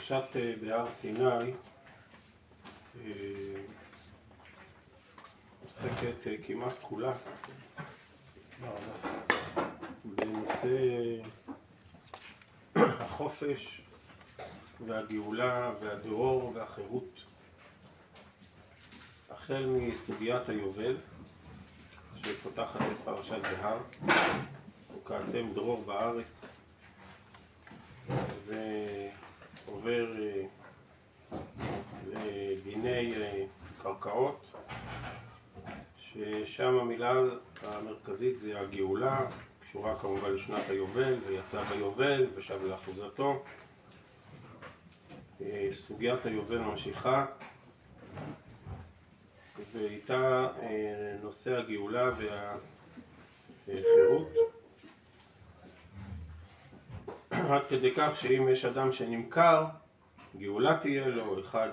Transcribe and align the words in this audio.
פרשת 0.00 0.36
אה, 0.36 0.52
בהר 0.60 0.90
סיני 0.90 1.24
אה, 1.24 3.10
עוסקת 5.64 6.26
אה, 6.26 6.34
כמעט 6.46 6.72
כולה 6.82 7.12
בנושא 10.04 10.76
החופש 12.76 13.80
והגאולה 14.86 15.72
והדרור 15.80 16.52
והחירות 16.54 17.24
החל 19.30 19.66
מסוגיית 19.66 20.48
היובל 20.48 20.96
שפותחת 22.16 22.80
את 22.80 23.04
פרשת 23.04 23.42
בהר 23.42 23.78
וקראתם 24.96 25.52
דרור 25.54 25.84
בארץ 25.84 26.52
ועובר 28.46 29.29
אה, 29.68 30.42
לדיני 32.06 33.14
אה, 33.16 33.44
קרקעות 33.82 34.52
ששם 35.96 36.78
המילה 36.78 37.14
המרכזית 37.62 38.38
זה 38.38 38.60
הגאולה, 38.60 39.26
קשורה 39.60 39.98
כמובן 39.98 40.32
לשנת 40.32 40.68
היובל, 40.68 41.14
ויצא 41.26 41.62
ביובל 41.64 42.26
ושב 42.34 42.64
לאחוזתו. 42.64 43.42
אה, 45.40 45.68
סוגיית 45.72 46.26
היובל 46.26 46.58
ממשיכה, 46.58 47.26
ואיתה 49.72 50.48
נושא 51.22 51.58
הגאולה 51.58 52.10
והחירות. 53.66 54.59
עד 57.48 57.62
כדי 57.68 57.94
כך 57.96 58.16
שאם 58.16 58.48
יש 58.48 58.64
אדם 58.64 58.92
שנמכר, 58.92 59.64
גאולה 60.36 60.78
תהיה 60.80 61.08
לו, 61.08 61.40
אחד 61.40 61.68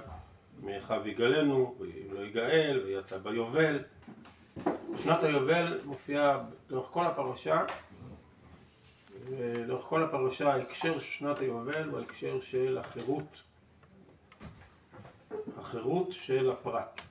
מאחיו 0.64 1.08
יגאלנו, 1.08 1.76
ואם 1.80 2.14
לא 2.14 2.20
יגאל, 2.20 2.82
ויצא 2.86 3.18
ביובל. 3.18 3.80
שנת 5.04 5.24
היובל 5.24 5.82
מופיעה 5.86 6.44
לאורך 6.70 6.88
כל 6.88 7.06
הפרשה, 7.06 7.66
ולאורך 9.30 9.86
כל 9.86 10.04
הפרשה 10.04 10.54
ההקשר 10.54 11.00
של 11.00 11.12
שנת 11.12 11.40
היובל 11.40 11.90
הוא 11.90 12.00
ההקשר 12.00 12.42
של 12.42 12.78
החירות, 12.78 13.42
החירות 15.58 16.12
של 16.12 16.52
הפרט. 16.52 17.02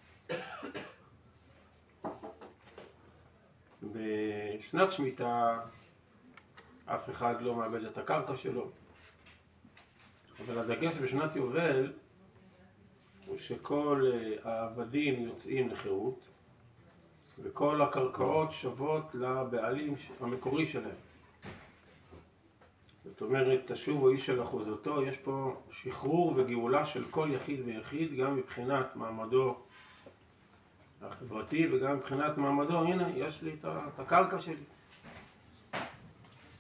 בשנת 3.83 4.93
שמיטה 4.93 5.59
אף 6.87 7.11
אחד 7.11 7.43
לא 7.43 7.55
מאבד 7.55 7.85
את 7.85 7.99
הקרקע 7.99 8.37
שלו. 8.37 8.69
אבל 10.45 10.59
הדגש 10.59 10.99
בשנת 10.99 11.37
יובל 11.37 11.93
הוא 13.27 13.39
שכל 13.39 14.11
אה, 14.13 14.37
העבדים 14.51 15.23
יוצאים 15.23 15.69
לחירות 15.69 16.21
וכל 17.43 17.83
הקרקעות 17.83 18.53
שוות 18.53 19.15
לבעלים 19.15 19.95
המקורי 20.21 20.67
שלהם. 20.67 20.95
זאת 23.05 23.23
אומרת, 23.23 23.73
תשובו 23.73 24.09
איש 24.09 24.27
של 24.27 24.43
אחוזתו, 24.43 25.03
יש 25.03 25.17
פה 25.17 25.57
שחרור 25.71 26.33
וגאולה 26.37 26.85
של 26.85 27.05
כל 27.11 27.29
יחיד 27.33 27.61
ויחיד, 27.65 28.17
גם 28.17 28.37
מבחינת 28.37 28.97
מעמדו 28.97 29.57
החברתי 31.03 31.69
וגם 31.73 31.97
מבחינת 31.97 32.39
מעמדו, 32.39 32.79
הנה, 32.79 33.09
יש 33.17 33.43
לי 33.43 33.57
את 33.63 34.01
הקרקע 34.01 34.41
שלי. 34.41 34.76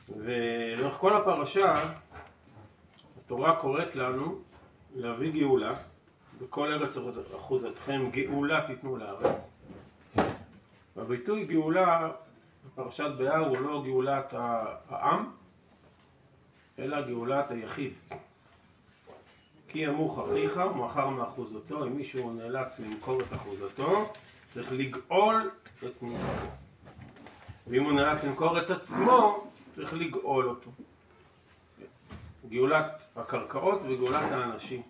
ולאורך 0.08 0.94
כל 0.94 1.16
הפרשה 1.16 1.94
התורה 3.18 3.56
קוראת 3.56 3.96
לנו 3.96 4.38
להביא 4.94 5.32
גאולה 5.32 5.74
בכל 6.40 6.72
ארץ 6.72 6.96
אחוזתכם 7.36 8.10
גאולה 8.10 8.66
תיתנו 8.66 8.96
לארץ. 8.96 9.60
והביטוי 10.96 11.44
גאולה 11.44 12.10
בפרשת 12.66 13.10
בהר 13.18 13.46
הוא 13.48 13.58
לא 13.58 13.82
גאולת 13.84 14.34
העם 14.88 15.30
אלא 16.78 17.00
גאולת 17.00 17.50
היחיד. 17.50 17.92
כי 19.68 19.78
ימוך 19.78 20.18
אחיך 20.18 20.60
ומכר 20.70 21.08
מאחוזתו 21.08 21.84
אם 21.84 21.96
מישהו 21.96 22.32
נאלץ 22.32 22.80
למכור 22.80 23.20
את 23.20 23.32
אחוזתו 23.32 24.12
צריך 24.48 24.72
לגאול 24.72 25.50
את 25.78 26.02
מוכרו 26.02 26.46
ואם 27.66 27.84
הוא 27.84 27.92
נאלץ 27.92 28.24
למכור 28.24 28.58
את 28.58 28.70
עצמו 28.70 29.45
צריך 29.76 29.94
לגאול 29.94 30.48
אותו. 30.48 30.70
גאולת 32.48 33.06
הקרקעות 33.16 33.80
וגאולת 33.84 34.32
האנשים. 34.32 34.82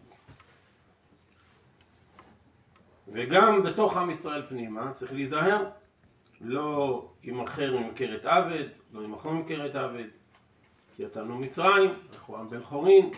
וגם 3.08 3.62
בתוך 3.62 3.96
עם 3.96 4.10
ישראל 4.10 4.46
פנימה 4.48 4.92
צריך 4.92 5.12
להיזהר, 5.12 5.70
לא 6.40 7.08
ימכר 7.22 7.78
ממכרת 7.78 8.26
עבד, 8.26 8.68
לא 8.92 9.02
ימכר 9.02 9.30
ממכרת 9.30 9.74
עבד, 9.74 10.08
כי 10.96 11.02
יצאנו 11.02 11.38
מצרים, 11.38 11.90
אנחנו 12.14 12.36
עם 12.36 12.50
בן 12.50 12.62
חורין. 12.62 13.10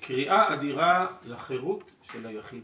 קריאה 0.00 0.54
אדירה 0.54 1.06
לחירות 1.24 1.94
של 2.02 2.26
היחיד. 2.26 2.62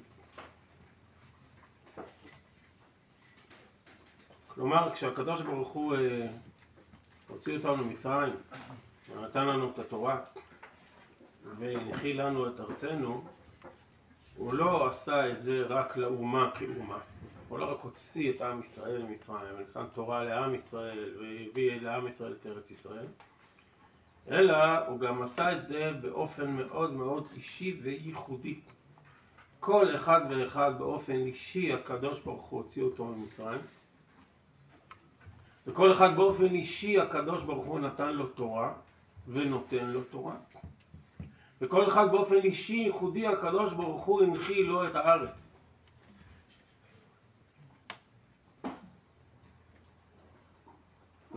כלומר, 4.55 4.91
כשהקדוש 4.95 5.43
ברוך 5.43 5.69
הוא 5.69 5.95
אה, 5.97 6.27
הוציא 7.29 7.57
אותנו 7.57 7.85
ממצרים, 7.85 8.33
ונתן 9.11 9.47
לנו 9.47 9.71
את 9.71 9.79
התורה, 9.79 10.21
והנחיל 11.59 12.23
לנו 12.23 12.49
את 12.49 12.61
ארצנו, 12.61 13.25
הוא 14.37 14.55
לא 14.55 14.89
עשה 14.89 15.31
את 15.31 15.43
זה 15.43 15.63
רק 15.69 15.97
לאומה 15.97 16.51
כאומה. 16.55 16.99
הוא 17.49 17.59
לא 17.59 17.73
רק 17.73 17.79
הוציא 17.83 18.33
את 18.33 18.41
עם 18.41 18.61
ישראל 18.61 19.03
ממצרים, 19.03 19.55
ונתן 19.59 19.85
תורה 19.93 20.25
לעם 20.25 20.55
ישראל, 20.55 21.15
והביא 21.21 21.81
לעם 21.81 22.07
ישראל 22.07 22.33
את 22.41 22.47
ארץ 22.47 22.71
ישראל, 22.71 23.07
אלא 24.31 24.87
הוא 24.87 25.01
גם 25.01 25.23
עשה 25.23 25.57
את 25.57 25.65
זה 25.65 25.93
באופן 26.01 26.51
מאוד 26.51 26.93
מאוד 26.93 27.29
אישי 27.37 27.81
וייחודי. 27.83 28.61
כל 29.61 29.97
אחד 29.97 30.21
ואחד 30.31 30.79
באופן 30.79 31.17
אישי 31.17 31.73
הקדוש 31.73 32.21
ברוך 32.21 32.45
הוא 32.45 32.61
הוציא 32.61 32.83
אותו 32.83 33.05
ממצרים. 33.05 33.61
וכל 35.67 35.93
אחד 35.93 36.17
באופן 36.17 36.55
אישי 36.55 37.01
הקדוש 37.01 37.45
ברוך 37.45 37.67
הוא 37.67 37.81
נתן 37.81 38.13
לו 38.13 38.27
תורה 38.27 38.73
ונותן 39.29 39.87
לו 39.87 40.05
תורה. 40.05 40.37
וכל 41.61 41.89
אחד 41.89 42.11
באופן 42.11 42.37
אישי 42.45 42.75
ייחודי 42.75 43.27
הקדוש 43.27 43.75
ברוך 43.75 44.05
הוא 44.05 44.23
הנחיל 44.23 44.67
לו 44.67 44.87
את 44.87 44.95
הארץ. 44.95 45.57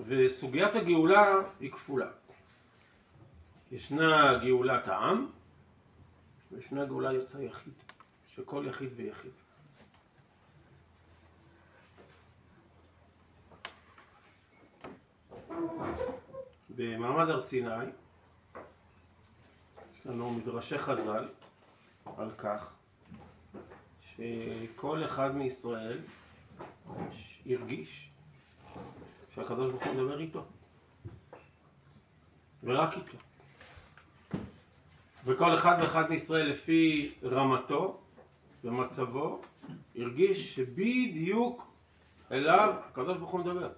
וסוגיית 0.08 0.75
הגאולה 0.75 1.34
היא 1.59 1.72
כפולה. 1.72 2.12
ישנה 3.72 4.38
גאולת 4.38 4.88
העם 4.88 5.28
וישנה 6.52 6.85
גאולת 6.85 7.35
היחיד, 7.35 7.74
שכל 8.28 8.66
יחיד 8.68 8.90
ויחיד. 8.96 9.31
במעמד 16.70 17.30
הר 17.30 17.42
סיני 17.42 17.86
יש 19.96 20.06
לנו 20.06 20.32
מדרשי 20.32 20.78
חז"ל 20.78 21.28
על 22.18 22.32
כך 22.38 22.74
שכל 24.02 25.06
אחד 25.06 25.36
מישראל 25.36 26.00
הרגיש 27.46 28.10
שהקדוש 29.30 29.72
ברוך 29.72 29.86
הוא 29.86 29.94
מדבר 29.94 30.20
איתו 30.20 30.44
ורק 32.64 32.94
איתו. 32.97 33.18
וכל 35.26 35.53
אחד 35.53 35.78
ואחד 35.82 36.09
מישראל 36.09 36.47
לפי 36.52 37.14
רמתו 37.24 38.02
ומצבו 38.64 39.41
הרגיש 39.96 40.56
שבדיוק 40.56 41.74
אליו 42.32 42.74
הקדוש 42.90 43.18
ברוך 43.18 43.32
הוא 43.32 43.40
מדבר 43.40 43.70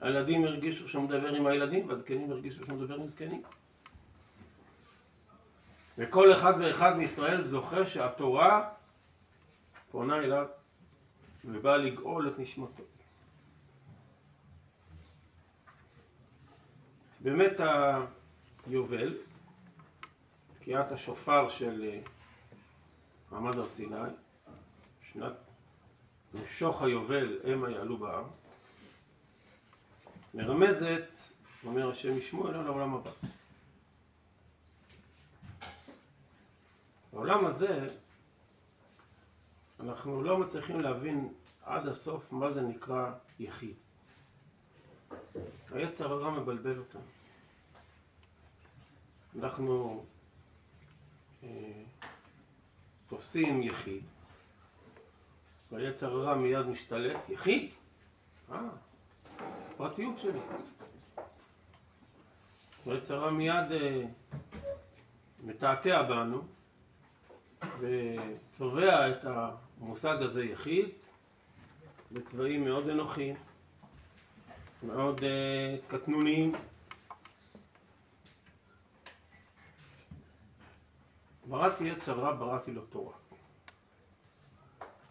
הילדים 0.00 0.44
הרגישו 0.44 0.88
שהוא 0.88 1.04
מדבר 1.04 1.34
עם 1.34 1.46
הילדים, 1.46 1.88
והזקנים 1.88 2.30
הרגישו 2.30 2.66
שהוא 2.66 2.78
מדבר 2.78 2.94
עם 2.94 3.08
זקנים. 3.08 3.42
וכל 5.98 6.32
אחד 6.32 6.54
ואחד 6.60 6.96
מישראל 6.96 7.42
זוכה 7.42 7.86
שהתורה 7.86 8.68
פונה 9.90 10.16
אליו 10.16 10.46
ובאה 11.44 11.76
לגאול 11.76 12.28
את 12.28 12.38
נשמתו. 12.38 12.82
באמת 17.20 17.60
היובל, 18.66 19.18
תקיעת 20.58 20.92
השופר 20.92 21.48
של 21.48 22.00
מעמד 23.32 23.56
הר 23.56 23.68
סיני, 23.68 23.96
שנת 25.02 25.32
משוך 26.34 26.82
היובל 26.82 27.38
המה 27.44 27.70
יעלו 27.70 27.96
בהר 27.96 28.24
מרמזת, 30.36 31.18
אומר 31.64 31.90
השם 31.90 32.18
ישמעו 32.18 32.48
אלו 32.48 32.62
לעולם 32.62 32.94
הבא. 32.94 33.10
בעולם 37.12 37.46
הזה 37.46 37.88
אנחנו 39.80 40.22
לא 40.22 40.38
מצליחים 40.38 40.80
להבין 40.80 41.32
עד 41.62 41.88
הסוף 41.88 42.32
מה 42.32 42.50
זה 42.50 42.62
נקרא 42.62 43.12
יחיד. 43.38 43.74
היצר 45.70 46.12
הרע 46.12 46.30
מבלבל 46.30 46.78
אותנו. 46.78 47.00
אנחנו 49.38 50.04
אה, 51.42 51.48
תופסים 53.06 53.62
יחיד, 53.62 54.02
והיצר 55.72 56.12
הרע 56.12 56.34
מיד 56.34 56.66
משתלט, 56.66 57.28
יחיד? 57.28 57.70
אה, 58.52 58.58
פרטיות 59.76 60.18
שלי. 60.18 60.40
והיצר 62.86 63.14
הרע 63.14 63.30
מיד 63.30 63.72
אה, 63.72 64.02
מתעתע 65.44 66.02
בנו 66.02 66.42
וצובע 67.80 69.10
את 69.10 69.24
המושג 69.24 70.22
הזה 70.22 70.44
יחיד 70.44 70.88
בצבעים 72.12 72.64
מאוד 72.64 72.88
אנוכיים, 72.88 73.36
מאוד 74.82 75.24
אה, 75.24 75.76
קטנוניים. 75.88 76.54
בראתי 81.48 81.90
עץ 81.90 82.08
רע, 82.08 82.34
בראתי 82.34 82.72
לו 82.72 82.82
תורה. 82.86 83.14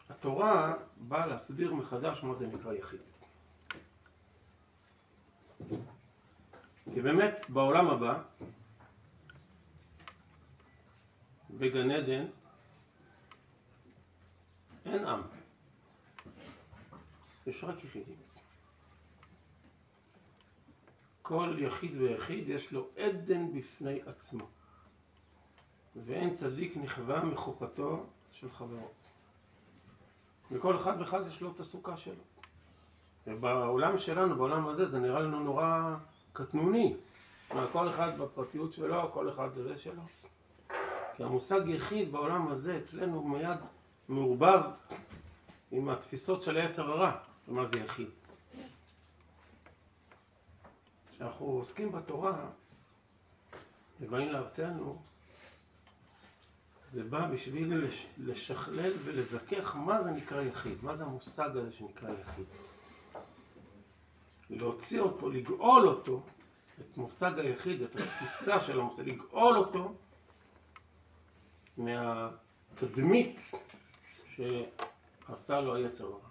התורה 0.09 0.73
באה 0.97 1.25
להסביר 1.25 1.73
מחדש 1.73 2.23
מה 2.23 2.35
זה 2.35 2.47
נקרא 2.47 2.73
יחיד. 2.73 3.14
כי 6.93 7.01
באמת 7.01 7.49
בעולם 7.49 7.87
הבא, 7.87 8.23
בגן 11.49 11.91
עדן, 11.91 12.25
אין 14.85 15.05
עם. 15.05 15.21
יש 17.47 17.63
רק 17.63 17.83
יחידים. 17.83 18.15
כל 21.21 21.55
יחיד 21.59 21.97
ויחיד 21.97 22.49
יש 22.49 22.71
לו 22.71 22.87
עדן 22.97 23.59
בפני 23.59 23.99
עצמו. 24.05 24.47
ואין 25.95 26.35
צדיק 26.35 26.77
נכווה 26.77 27.23
מחופתו 27.23 28.05
של 28.31 28.51
חברו. 28.51 28.91
וכל 30.51 30.77
אחד 30.77 30.95
ואחד 30.99 31.27
יש 31.27 31.41
לו 31.41 31.51
את 31.51 31.59
הסוכה 31.59 31.97
שלו. 31.97 32.23
ובעולם 33.27 33.97
שלנו, 33.97 34.35
בעולם 34.35 34.67
הזה, 34.67 34.85
זה 34.85 34.99
נראה 34.99 35.19
לנו 35.19 35.39
נורא 35.39 35.95
קטנוני. 36.33 36.95
כל 37.71 37.89
אחד 37.89 38.17
בפרטיות 38.17 38.73
שלו, 38.73 39.11
כל 39.13 39.29
אחד 39.29 39.49
בזה 39.55 39.77
שלו. 39.77 40.01
כי 41.15 41.23
המושג 41.23 41.61
יחיד 41.67 42.11
בעולם 42.11 42.47
הזה 42.47 42.77
אצלנו 42.77 43.23
מיד 43.23 43.59
מעורבב 44.09 44.61
עם 45.71 45.89
התפיסות 45.89 46.43
של 46.43 46.57
היצר 46.57 46.91
הרע, 46.91 47.11
ומה 47.47 47.65
זה 47.65 47.77
יחיד. 47.77 48.09
כשאנחנו 51.11 51.45
עוסקים 51.45 51.91
בתורה 51.91 52.45
ובאים 54.01 54.31
לארצנו, 54.31 55.01
זה 56.91 57.03
בא 57.03 57.27
בשביל 57.27 57.75
לש, 57.75 58.07
לשכלל 58.17 58.93
ולזכך 59.05 59.75
מה 59.75 60.01
זה 60.01 60.11
נקרא 60.11 60.41
יחיד, 60.41 60.77
מה 60.81 60.95
זה 60.95 61.03
המושג 61.03 61.57
הזה 61.57 61.71
שנקרא 61.71 62.09
יחיד. 62.09 62.45
להוציא 64.49 64.99
אותו, 64.99 65.29
לגאול 65.29 65.87
אותו, 65.87 66.23
את 66.79 66.97
מושג 66.97 67.39
היחיד, 67.39 67.81
את 67.81 67.95
התפיסה 67.95 68.59
של 68.59 68.79
המושג, 68.79 69.09
לגאול 69.09 69.57
אותו 69.57 69.95
מהתדמית 71.77 73.51
שעשה 74.25 75.61
לו 75.61 75.75
היצר 75.75 76.05
הרע. 76.05 76.29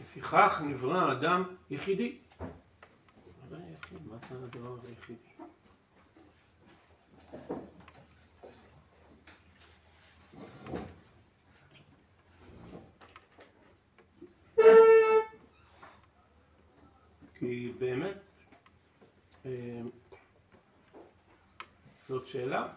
לפיכך 0.00 0.62
נברא 0.66 0.98
האדם 0.98 1.56
יחידי. 1.70 2.18
מה 2.40 2.46
זה 3.46 3.56
היחיד? 3.56 4.06
מה 4.06 4.16
זה 4.18 4.44
הדבר 4.44 4.72
הזה 4.72 4.92
יחידי? 4.92 5.18
כי 17.44 17.72
באמת 17.78 18.16
אה, 19.46 19.80
זאת 22.08 22.26
שאלה 22.26 22.74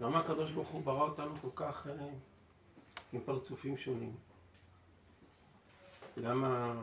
למה 0.00 0.18
הקדוש 0.18 0.52
ברוך 0.52 0.68
הוא 0.68 0.82
ברא 0.82 1.02
אותנו 1.02 1.36
כל 1.40 1.48
כך 1.54 1.86
אה, 1.86 2.08
עם 3.12 3.20
פרצופים 3.24 3.76
שונים? 3.76 4.16
למה, 6.16 6.74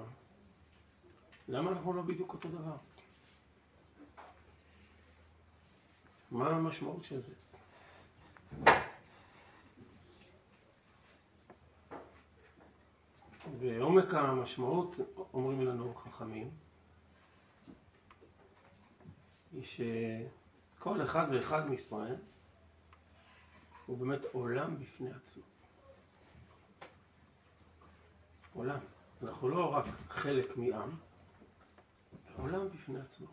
למה 1.48 1.72
אנחנו 1.72 1.94
לא 1.94 2.02
בדיוק 2.02 2.34
אותו 2.34 2.50
דבר? 2.50 2.76
מה 6.32 6.50
המשמעות 6.50 7.04
של 7.04 7.20
זה? 7.20 7.49
ועומק 13.60 14.14
המשמעות, 14.14 14.96
אומרים 15.34 15.62
לנו 15.62 15.96
חכמים, 15.96 16.50
היא 19.52 19.64
שכל 19.64 21.04
אחד 21.04 21.28
ואחד 21.32 21.70
מישראל 21.70 22.16
הוא 23.86 23.98
באמת 23.98 24.20
עולם 24.32 24.80
בפני 24.80 25.12
עצמו. 25.12 25.44
עולם. 28.54 28.80
אנחנו 29.24 29.50
לא 29.50 29.74
רק 29.76 29.86
חלק 30.10 30.58
מעם, 30.58 30.90
עולם 32.38 32.70
בפני 32.70 33.00
עצמו. 33.00 33.28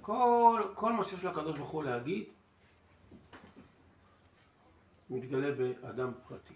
כל, 0.00 0.62
כל 0.74 0.92
מה 0.92 1.04
שיש 1.04 1.24
לקדוש 1.24 1.56
ברוך 1.56 1.70
הוא 1.70 1.84
להגיד 1.84 2.28
מתגלה 5.10 5.54
באדם 5.54 6.12
פרטי. 6.28 6.54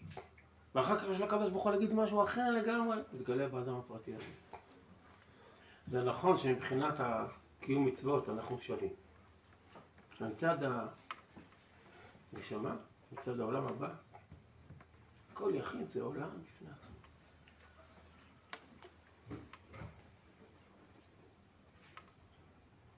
ואחר 0.74 0.98
כך 0.98 1.04
יש 1.04 1.20
לקדוש 1.20 1.50
ברוך 1.50 1.64
הוא 1.64 1.72
להגיד 1.72 1.92
משהו 1.94 2.22
אחר 2.22 2.50
לגמרי, 2.50 2.96
מתגלה 3.12 3.48
באדם 3.48 3.74
הפרטי 3.74 4.14
הזה. 4.14 4.24
זה 5.86 6.04
נכון 6.04 6.36
שמבחינת 6.36 6.94
קיום 7.60 7.86
מצוות 7.86 8.28
אנחנו 8.28 8.60
שווים. 8.60 8.92
מצד 10.20 10.58
הנשמה, 12.32 12.76
מצד 13.12 13.40
העולם 13.40 13.66
הבא, 13.66 13.88
כל 15.34 15.52
יחיד 15.54 15.90
זה 15.90 16.02
עולם 16.02 16.28
בפני 16.42 16.68
עצמו. 16.78 16.96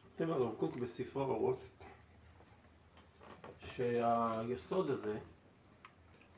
כותב 0.03 0.31
הרב 0.31 0.55
קוק 0.55 0.77
בספרו 0.77 1.23
אורות 1.23 1.65
שהיסוד 3.65 4.91
הזה 4.91 5.19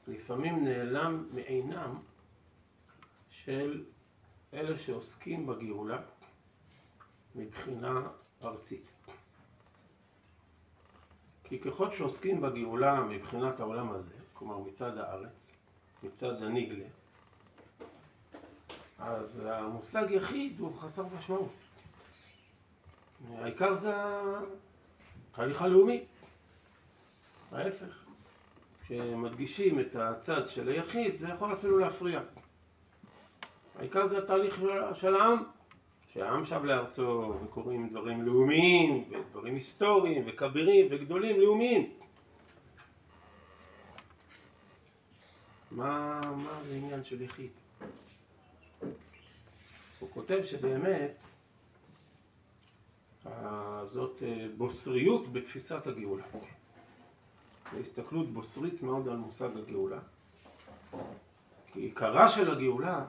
לפעמים 0.09 0.65
נעלם 0.65 1.29
מעינם 1.33 1.99
של 3.31 3.85
אלה 4.55 4.79
שעוסקים 4.79 5.47
בגאולה 5.47 6.03
מבחינה 7.35 8.09
ארצית. 8.43 8.93
כי 11.45 11.59
ככל 11.59 11.93
שעוסקים 11.93 12.41
בגאולה 12.41 13.00
מבחינת 13.00 13.61
העולם 13.61 13.91
הזה, 13.91 14.15
כלומר 14.33 14.59
מצד 14.59 14.99
הארץ, 14.99 15.57
מצד 16.03 16.43
הנגלה, 16.43 16.88
אז 18.99 19.47
המושג 19.47 20.07
יחיד 20.11 20.61
הוא 20.61 20.77
חסר 20.77 21.07
משמעות. 21.17 21.53
העיקר 23.35 23.75
זה 23.75 23.95
התהליך 25.33 25.62
הלאומי. 25.62 26.05
ההפך. 27.53 28.08
כשמדגישים 28.88 29.80
את 29.80 29.97
הצד 29.97 30.49
של 30.49 30.68
היחיד, 30.68 31.14
זה 31.14 31.28
יכול 31.28 31.52
אפילו 31.52 31.78
להפריע. 31.78 32.21
העיקר 33.78 34.07
זה 34.07 34.18
התהליך 34.18 34.61
של 34.95 35.14
העם, 35.14 35.42
שהעם 36.09 36.45
שב 36.45 36.64
לארצו 36.64 37.35
וקוראים 37.45 37.88
דברים 37.88 38.23
לאומיים 38.23 39.04
ודברים 39.11 39.54
היסטוריים 39.54 40.25
וכבירים 40.26 40.87
וגדולים 40.90 41.40
לאומיים. 41.40 41.92
מה, 45.71 46.21
מה 46.37 46.61
זה 46.64 46.75
עניין 46.75 47.04
של 47.04 47.23
יחיד? 47.23 47.50
הוא 49.99 50.11
כותב 50.11 50.40
שבאמת 50.45 51.25
זאת 53.85 54.23
אה, 54.23 54.47
בוסריות 54.57 55.28
בתפיסת 55.33 55.87
הגאולה. 55.87 56.25
הסתכלות 57.81 58.33
בוסרית 58.33 58.83
מאוד 58.83 59.09
על 59.09 59.17
מושג 59.17 59.57
הגאולה. 59.57 59.99
כי 61.73 61.81
עיקרה 61.81 62.29
של 62.29 62.51
הגאולה 62.51 63.05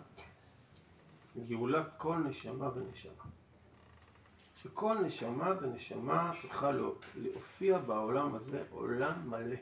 היא 1.36 1.44
גאולת 1.48 1.86
כל 1.98 2.16
נשמה 2.16 2.70
ונשמה. 2.76 3.24
שכל 4.58 4.98
נשמה 5.06 5.54
ונשמה 5.62 6.32
צריכה 6.38 6.72
להופיע 7.16 7.78
בעולם 7.78 8.36
הזה 8.36 8.64
עולם 8.72 9.30
מלא. 9.30 9.56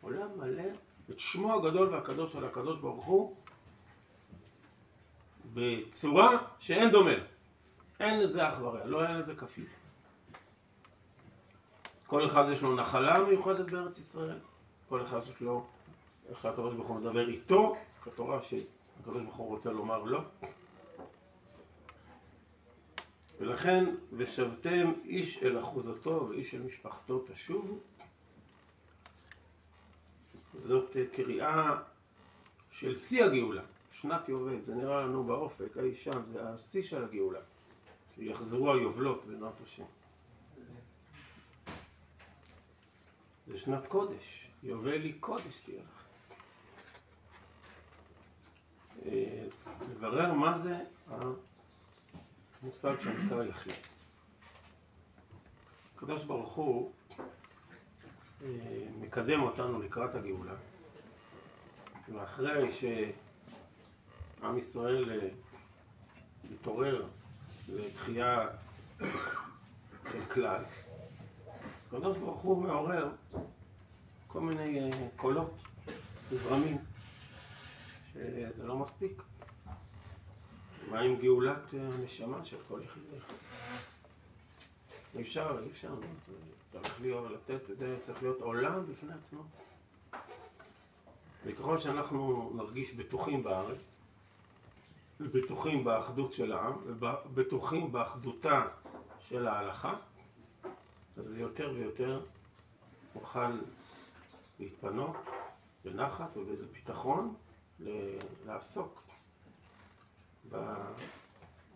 עולם 0.00 0.28
מלא, 0.38 0.68
את 1.10 1.18
שמו 1.18 1.54
הגדול 1.54 1.88
והקדוש 1.88 2.36
על 2.36 2.44
הקדוש 2.44 2.80
ברוך 2.80 3.04
הוא, 3.04 3.36
בצורה 5.54 6.38
שאין 6.58 6.90
דומה. 6.90 7.10
אין 8.00 8.20
לזה 8.20 8.48
אח 8.48 8.60
ורע, 8.60 8.84
לא 8.84 9.06
אין 9.06 9.16
לזה 9.16 9.34
כפיל. 9.34 9.66
כל 12.10 12.26
אחד 12.26 12.44
יש 12.52 12.62
לו 12.62 12.76
נחלה 12.76 13.24
מיוחדת 13.24 13.70
בארץ 13.70 13.98
ישראל, 13.98 14.38
כל 14.88 15.02
אחד 15.02 15.20
יש 15.30 15.40
לו, 15.40 15.66
איך 16.28 16.44
הקדוש 16.44 16.74
ברוך 16.74 16.88
הוא 16.88 17.00
מדבר 17.00 17.28
איתו, 17.28 17.76
כתורה 18.02 18.42
שהקדוש 18.42 19.22
ברוך 19.22 19.36
הוא 19.36 19.48
רוצה 19.48 19.72
לומר 19.72 20.02
לו. 20.02 20.20
ולכן, 23.38 23.94
ושבתם 24.12 24.92
איש 25.04 25.42
אל 25.42 25.58
אחוזתו 25.58 26.26
ואיש 26.28 26.54
אל 26.54 26.62
משפחתו 26.62 27.24
תשובו. 27.26 27.78
זאת 30.54 30.96
קריאה 31.12 31.76
של 32.70 32.96
שיא 32.96 33.24
הגאולה, 33.24 33.62
שנת 33.92 34.28
יובל, 34.28 34.60
זה 34.62 34.74
נראה 34.74 35.00
לנו 35.00 35.24
באופק, 35.24 35.76
אי 35.82 35.94
שם, 35.94 36.26
זה 36.26 36.48
השיא 36.48 36.82
של 36.82 37.04
הגאולה, 37.04 37.40
שיחזרו 38.14 38.72
היובלות 38.72 39.26
בעזרת 39.26 39.60
השם. 39.60 39.99
זה 43.50 43.58
שנת 43.58 43.86
קודש, 43.86 44.50
יובל 44.62 45.02
היא 45.02 45.14
קודש 45.20 45.60
תהיה 45.60 45.82
לך. 45.82 46.04
אה, 49.06 49.44
לברר 49.90 50.32
מה 50.32 50.54
זה 50.54 50.76
המושג 52.62 53.00
שנקרא 53.00 53.44
יחיד. 53.44 53.72
הקדוש 55.96 56.24
ברוך 56.24 56.54
הוא 56.54 56.92
אה, 58.42 58.48
מקדם 59.00 59.42
אותנו 59.42 59.82
לקראת 59.82 60.14
הגאולה, 60.14 60.54
ואחרי 62.14 62.70
שעם 62.70 64.58
ישראל 64.58 65.10
אה, 65.10 65.28
מתעורר 66.50 67.06
לתחייה 67.68 68.46
של 70.12 70.24
כלל, 70.30 70.64
הקדוש 71.92 72.16
ברוך 72.16 72.40
הוא 72.40 72.62
מעורר 72.62 73.08
כל 74.26 74.40
מיני 74.40 74.80
אה, 74.80 74.90
קולות 75.16 75.62
וזרמים 76.30 76.78
שזה 78.12 78.66
לא 78.66 78.76
מספיק. 78.76 79.22
מה 80.90 81.00
עם 81.00 81.16
גאולת 81.16 81.74
הנשמה 81.74 82.44
של 82.44 82.56
כל 82.68 82.80
יחיד? 82.84 83.02
אי 85.14 85.22
אפשר, 85.22 85.58
אי 85.64 85.70
אפשר, 85.70 85.94
צריך 86.68 87.00
להיות, 87.00 87.30
לתת 87.30 87.70
צריך 88.00 88.22
להיות 88.22 88.42
עולם 88.42 88.86
בפני 88.86 89.12
עצמו. 89.14 89.42
וככל 91.44 91.78
שאנחנו 91.78 92.50
נרגיש 92.54 92.94
בטוחים 92.94 93.42
בארץ, 93.42 94.04
ובטוחים 95.20 95.84
באחדות 95.84 96.32
של 96.32 96.52
העם, 96.52 96.72
ובטוחים 96.84 97.92
באחדותה 97.92 98.66
של 99.20 99.48
ההלכה, 99.48 99.96
אז 101.20 101.38
יותר 101.38 101.72
ויותר 101.74 102.20
נוכל 103.14 103.60
להתפנות 104.58 105.16
בנחת 105.84 106.36
ובאיזה 106.36 106.66
ביטחון 106.66 107.34
לעסוק 108.46 109.02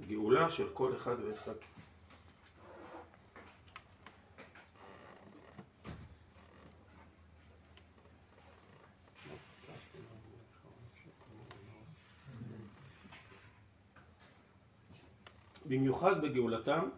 בגאולה 0.00 0.50
של 0.50 0.68
כל 0.72 0.96
אחד 0.96 1.16
ואחד. 1.24 1.52
במיוחד 15.68 16.22
בגאולתם 16.22 16.88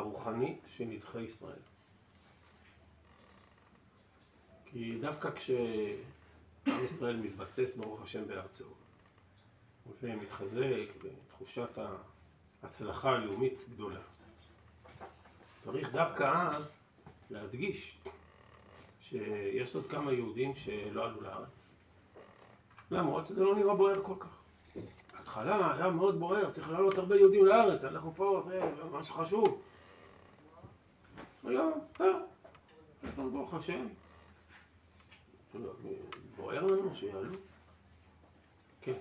הרוחנית 0.00 0.68
של 0.70 0.84
נדחי 0.84 1.22
ישראל. 1.22 1.62
כי 4.64 4.98
דווקא 5.00 5.30
כשעם 5.30 6.84
ישראל 6.84 7.16
מתבסס 7.16 7.76
ברוך 7.76 8.02
השם 8.02 8.28
בארצו, 8.28 8.64
ומתחזק 10.02 10.88
בתחושת 11.04 11.78
ההצלחה 12.62 13.10
הלאומית 13.10 13.64
גדולה, 13.74 14.00
צריך 15.58 15.92
דווקא 15.92 16.56
אז 16.56 16.80
להדגיש 17.30 17.98
שיש 19.00 19.74
עוד 19.74 19.86
כמה 19.86 20.12
יהודים 20.12 20.56
שלא 20.56 21.04
עלו 21.04 21.20
לארץ. 21.20 21.70
למרות 22.90 23.26
שזה 23.26 23.44
לא 23.44 23.54
נראה 23.54 23.74
בוער 23.74 24.02
כל 24.02 24.14
כך. 24.20 24.42
בהתחלה 25.12 25.74
היה 25.76 25.90
מאוד 25.90 26.20
בוער, 26.20 26.50
צריך 26.50 26.70
לעלות 26.70 26.98
הרבה 26.98 27.16
יהודים 27.16 27.46
לארץ, 27.46 27.84
אנחנו 27.84 28.12
פה, 28.16 28.42
זה 28.46 28.60
משהו 28.92 29.14
חשוב. 29.14 29.62
היום, 31.50 31.80
אה, 32.00 32.06
יש 33.04 33.18
לנו 33.18 33.30
ברוך 33.30 33.54
השם. 33.54 33.86
בוער 36.36 36.66
לנו 36.66 36.94
שיעלו? 36.94 37.34
כן. 38.82 38.92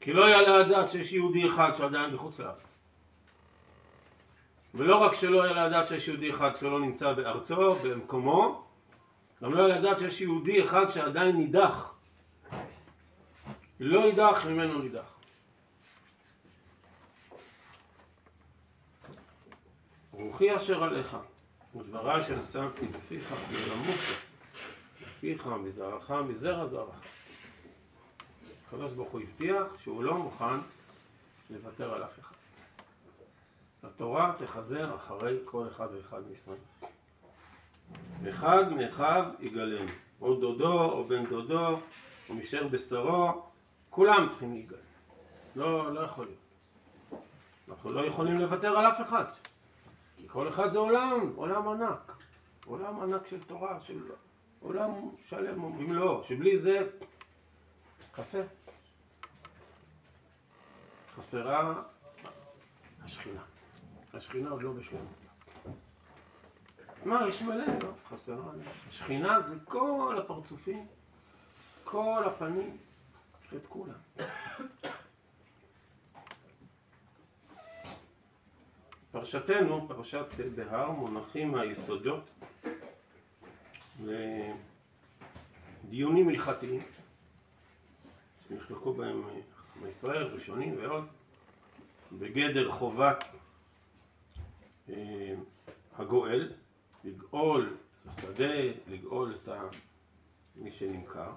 כי 0.00 0.12
לא 0.12 0.28
יעלה 0.30 0.66
הדעת 0.66 0.90
שיש 0.90 1.12
יהודי 1.12 1.46
אחד 1.46 1.72
שעדיין 1.74 2.14
בחוץ 2.14 2.40
לארץ. 2.40 2.78
ולא 4.74 4.96
רק 4.96 5.14
שלא 5.14 5.46
יעלה 5.46 5.64
הדעת 5.64 5.88
שיש 5.88 6.08
יהודי 6.08 6.30
אחד 6.30 6.56
שלא 6.56 6.80
נמצא 6.80 7.12
בארצו, 7.12 7.74
במקומו, 7.74 8.64
גם 9.42 9.54
לא 9.54 9.60
יעלה 9.60 9.76
הדעת 9.76 9.98
שיש 9.98 10.20
יהודי 10.20 10.64
אחד 10.64 10.88
שעדיין 10.88 11.36
נידח. 11.36 11.94
לא 13.80 14.00
יידח 14.00 14.46
ממנו 14.46 14.82
נידח. 14.82 15.11
רוחי 20.22 20.56
אשר 20.56 20.84
עליך, 20.84 21.16
ודבריי 21.76 22.22
שנשמתי 22.22 22.86
בפיך, 22.86 23.34
וירמושה, 23.50 24.14
בפיך, 25.02 25.46
מזרעך, 25.46 26.10
מזרע 26.10 26.66
זרעך. 26.66 27.00
הקדוש 28.66 28.92
ברוך 28.92 29.10
הוא 29.10 29.20
הבטיח 29.20 29.78
שהוא 29.78 30.04
לא 30.04 30.18
מוכן 30.18 30.58
לוותר 31.50 31.94
על 31.94 32.04
אף 32.04 32.18
אחד. 32.20 32.34
התורה 33.82 34.34
תחזר 34.38 34.96
אחרי 34.96 35.38
כל 35.44 35.68
אחד 35.68 35.88
ואחד 35.96 36.20
מישראל. 36.30 36.58
אחד 38.28 38.72
מאחיו 38.72 39.24
יגלם, 39.40 39.86
או 40.20 40.34
דודו, 40.34 40.82
או 40.82 41.04
בן 41.04 41.26
דודו, 41.26 41.78
או 42.28 42.34
משאר 42.34 42.68
בשרו, 42.68 43.42
כולם 43.90 44.28
צריכים 44.28 44.52
להיגאל. 44.52 44.78
לא, 45.56 45.94
לא 45.94 46.00
יכול 46.00 46.24
להיות. 46.24 46.38
אנחנו 47.68 47.92
לא 47.92 48.00
יכולים 48.06 48.34
לוותר 48.34 48.78
על 48.78 48.86
אף 48.86 49.00
אחד. 49.00 49.24
כל 50.32 50.48
אחד 50.48 50.72
זה 50.72 50.78
עולם, 50.78 51.32
עולם 51.36 51.68
ענק. 51.68 52.12
עולם 52.64 53.00
ענק 53.00 53.26
של 53.26 53.44
תורה, 53.44 53.80
של 53.80 54.02
עולם 54.60 54.90
שלם 55.20 55.64
ומלואו, 55.64 56.24
שבלי 56.24 56.58
זה 56.58 56.90
חסר. 58.14 58.44
חסרה 61.16 61.82
השכינה. 63.04 63.42
השכינה 64.14 64.50
עוד 64.50 64.62
לא 64.62 64.72
בשלמות. 64.72 65.26
מה, 67.04 67.28
יש 67.28 67.42
מלא, 67.42 67.66
לא? 67.82 67.90
חסרה. 68.08 68.52
השכינה 68.88 69.40
זה 69.40 69.60
כל 69.64 70.16
הפרצופים, 70.18 70.86
כל 71.84 72.24
הפנים. 72.26 72.76
את 73.56 73.66
כולם. 73.66 74.26
פרשתנו, 79.12 79.88
פרשת 79.88 80.26
בהר, 80.54 80.90
מונחים 80.90 81.54
היסודות 81.54 82.30
לדיונים 85.84 86.28
הלכתיים 86.28 86.82
שנחלקו 88.48 88.92
בהם 88.92 89.22
חכמי 89.56 89.88
ישראל, 89.88 90.22
ראשונים 90.22 90.76
ועוד, 90.78 91.04
בגדר 92.12 92.70
חובת 92.70 93.24
אה, 94.88 95.34
הגואל, 95.96 96.52
לגאול 97.04 97.76
את 98.02 98.08
השדה, 98.08 98.54
לגאול 98.86 99.34
את 99.42 99.48
מי 100.56 100.70
שנמכר. 100.70 101.32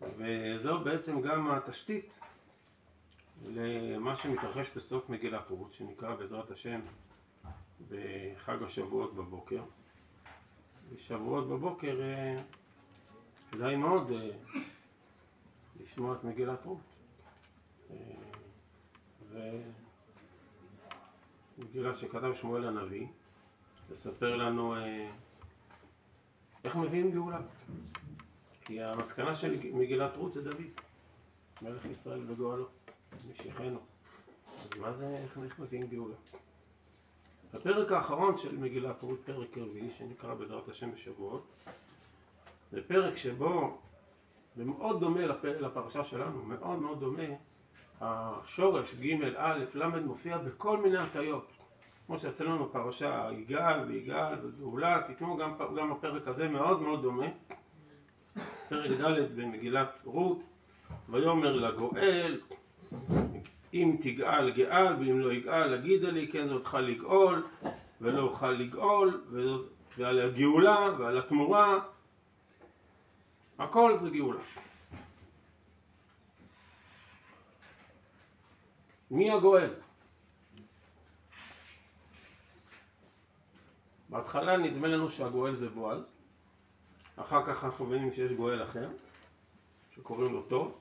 וזו 0.00 0.80
בעצם 0.80 1.20
גם 1.20 1.50
התשתית 1.50 2.20
למה 3.44 4.16
שמתרחש 4.16 4.70
בסוף 4.76 5.10
מגילת 5.10 5.50
רות, 5.50 5.72
שנקרא 5.72 6.14
בעזרת 6.14 6.50
השם 6.50 6.80
בחג 7.88 8.62
השבועות 8.62 9.14
בבוקר. 9.14 9.62
בשבועות 10.94 11.48
בבוקר 11.48 12.00
אה, 12.02 12.36
כדאי 13.50 13.76
מאוד 13.76 14.10
אה, 14.10 14.30
לשמוע 15.80 16.14
את 16.14 16.24
מגילת 16.24 16.64
רות. 16.64 16.96
אה, 17.90 17.96
זה 19.22 19.62
מגילה 21.58 21.94
שכתב 21.94 22.34
שמואל 22.34 22.66
הנביא, 22.66 23.06
לספר 23.90 24.36
לנו 24.36 24.74
איך 26.64 26.76
מביאים 26.76 27.10
גאולה. 27.10 27.40
כי 28.64 28.82
המסקנה 28.82 29.34
של 29.34 29.72
מגילת 29.74 30.16
רות 30.16 30.32
זה 30.32 30.44
דוד, 30.44 30.66
מלך 31.62 31.84
ישראל 31.84 32.30
וגואלו, 32.30 32.68
משיחנו. 33.30 33.78
אז 34.64 34.78
מה 34.80 34.92
זה, 34.92 35.18
איך, 35.22 35.38
איך 35.44 35.58
מביאים 35.58 35.86
גאולה? 35.86 36.14
הפרק 37.54 37.92
האחרון 37.92 38.36
של 38.36 38.58
מגילת 38.58 39.02
רות, 39.02 39.18
פרק 39.24 39.58
רביעי, 39.58 39.90
שנקרא 39.90 40.34
בעזרת 40.34 40.68
השם 40.68 40.92
בשבועות, 40.92 41.46
זה 42.72 42.80
פרק 42.88 43.16
שבו, 43.16 43.78
ומאוד 44.56 45.00
דומה 45.00 45.26
לפרשה 45.44 46.04
שלנו, 46.04 46.42
מאוד 46.42 46.78
מאוד 46.78 47.00
דומה, 47.00 47.22
השורש 48.00 48.94
ג' 48.94 49.22
א' 49.36 49.64
ל' 49.74 50.00
מופיע 50.00 50.38
בכל 50.38 50.78
מיני 50.78 50.98
הטיות. 50.98 51.56
כמו 52.06 52.18
שאצלנו 52.18 52.64
בפרשה 52.64 53.28
יגאל 53.32 53.84
ויגאל 53.88 54.46
וגאולה, 54.46 55.02
תיתנו 55.06 55.36
גם, 55.36 55.54
גם 55.76 55.92
הפרק 55.92 56.28
הזה 56.28 56.48
מאוד 56.48 56.82
מאוד 56.82 57.02
דומה. 57.02 57.26
פרק 58.68 58.90
ד' 58.90 59.36
במגילת 59.36 60.02
רות, 60.04 60.44
ויאמר 61.08 61.56
לגואל, 61.56 62.40
אם 63.74 63.96
תגאל 64.00 64.50
גאל 64.50 64.96
ואם 64.96 65.20
לא 65.20 65.32
יגאל 65.32 65.74
אגידה 65.74 66.10
לי 66.10 66.28
כן 66.28 66.46
זאת 66.46 66.64
חל 66.64 66.80
לגאול 66.80 67.46
ולא 68.00 68.22
אוכל 68.22 68.50
לגאול 68.50 69.24
ועל 69.96 70.20
הגאולה 70.20 70.88
ועל 70.98 71.18
התמורה 71.18 71.78
הכל 73.58 73.96
זה 73.96 74.10
גאולה 74.10 74.40
מי 79.10 79.30
הגואל? 79.30 79.74
בהתחלה 84.08 84.56
נדמה 84.56 84.88
לנו 84.88 85.10
שהגואל 85.10 85.54
זה 85.54 85.70
בועז 85.70 86.18
אחר 87.16 87.44
כך 87.46 87.64
אנחנו 87.64 87.86
מבינים 87.86 88.12
שיש 88.12 88.32
גואל 88.32 88.62
אחר 88.62 88.88
שקוראים 89.94 90.32
לו 90.32 90.42
טוב 90.42 90.78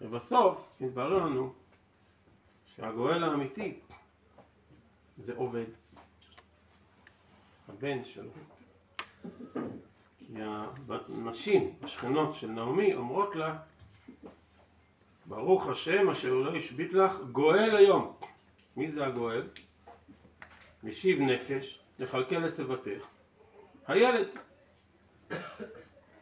ובסוף 0.00 0.76
מתברר 0.80 1.24
לנו 1.24 1.52
שהגואל 2.66 3.24
האמיתי 3.24 3.80
זה 5.18 5.34
עובד, 5.36 5.64
הבן 7.68 8.04
של 8.04 8.24
רות. 8.24 9.64
כי 10.18 10.34
הנשים, 11.08 11.74
השכנות 11.82 12.34
של 12.34 12.50
נעמי, 12.50 12.94
אומרות 12.94 13.36
לה 13.36 13.58
ברוך 15.26 15.68
השם 15.68 16.10
אשר 16.10 16.34
לא 16.34 16.56
השבית 16.56 16.92
לך 16.92 17.20
גואל 17.32 17.76
היום. 17.76 18.16
מי 18.76 18.90
זה 18.90 19.06
הגואל? 19.06 19.48
משיב 20.82 21.20
נפש, 21.20 21.82
לכלכל 21.98 22.46
את 22.46 22.52
צוותך. 22.52 23.06
הילד. 23.86 24.28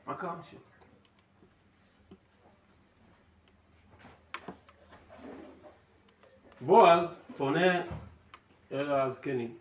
מה 0.06 0.14
קרה 0.14 0.42
שם? 0.42 0.67
בועז 6.60 7.24
פונה 7.36 7.82
אל 8.72 8.92
הזקנים 8.92 9.56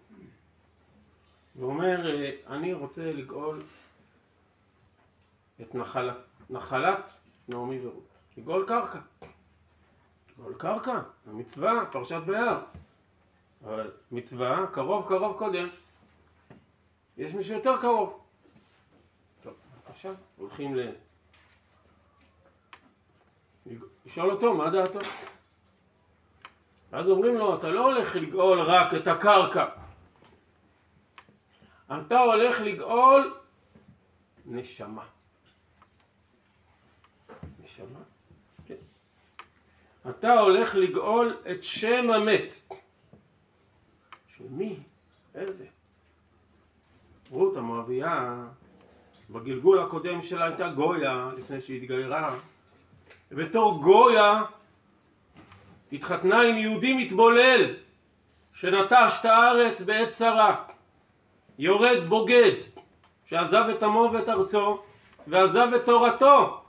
ואומר 1.56 2.06
אני 2.48 2.74
רוצה 2.74 3.13
לגאול 3.13 3.63
את 5.62 5.75
נחלת, 5.75 6.18
נחלת 6.50 7.20
נעמי 7.48 7.86
ורות 7.86 8.08
לגאול 8.38 8.66
קרקע. 8.68 9.00
לגאול 10.32 10.54
קרקע, 10.58 11.01
המצווה, 11.28 11.86
פרשת 11.91 12.22
בהר. 12.26 12.63
אבל 13.63 13.91
מצווה 14.12 14.65
קרוב 14.74 15.08
קרוב 15.08 15.38
קודם. 15.38 15.67
יש 17.17 17.34
מישהו 17.34 17.56
יותר 17.56 17.82
קרוב. 17.82 18.22
טוב, 19.41 19.54
בבקשה, 19.86 20.12
הולכים 20.38 20.76
ל... 20.76 20.91
לשאול 24.06 24.32
אותו 24.32 24.54
מה 24.54 24.69
דעתו 24.69 25.00
ואז 26.91 27.10
אומרים 27.10 27.36
לו, 27.38 27.56
אתה 27.56 27.71
לא 27.71 27.86
הולך 27.86 28.15
לגאול 28.15 28.62
רק 28.62 28.93
את 28.93 29.08
הקרקע, 29.08 29.65
אתה 31.91 32.19
הולך 32.19 32.62
לגאול 32.62 33.34
נשמה. 34.45 35.04
נשמה? 37.63 38.00
כן. 38.65 38.76
אתה 40.10 40.39
הולך 40.39 40.76
לגאול 40.76 41.38
את 41.52 41.63
שם 41.63 42.12
המת. 42.15 42.54
של 44.28 44.50
מי? 44.50 44.80
איזה? 45.36 45.65
רות 47.30 47.58
המואביה, 47.58 48.45
בגלגול 49.30 49.80
הקודם 49.80 50.21
שלה 50.21 50.45
הייתה 50.45 50.69
גויה 50.69 51.30
לפני 51.38 51.62
שהתגיירה. 51.62 52.36
ובתור 53.32 53.84
גויה 53.84 54.43
התחתנה 55.91 56.41
עם 56.41 56.58
יהודי 56.58 56.93
מתבולל 56.93 57.76
שנטש 58.54 59.19
את 59.19 59.26
הארץ 59.26 59.82
בעת 59.82 60.12
צרה. 60.12 60.63
יורד 61.60 62.04
בוגד 62.08 62.54
שעזב 63.26 63.65
את 63.78 63.84
עמו 63.84 64.10
ואת 64.13 64.30
ארצו 64.30 64.84
ועזב 65.28 65.67
את 65.76 65.86
תורתו 65.86 66.63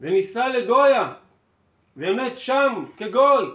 ונישא 0.00 0.38
לגויה 0.38 1.12
ומת 1.96 2.38
שם 2.38 2.84
כגוי. 2.96 3.50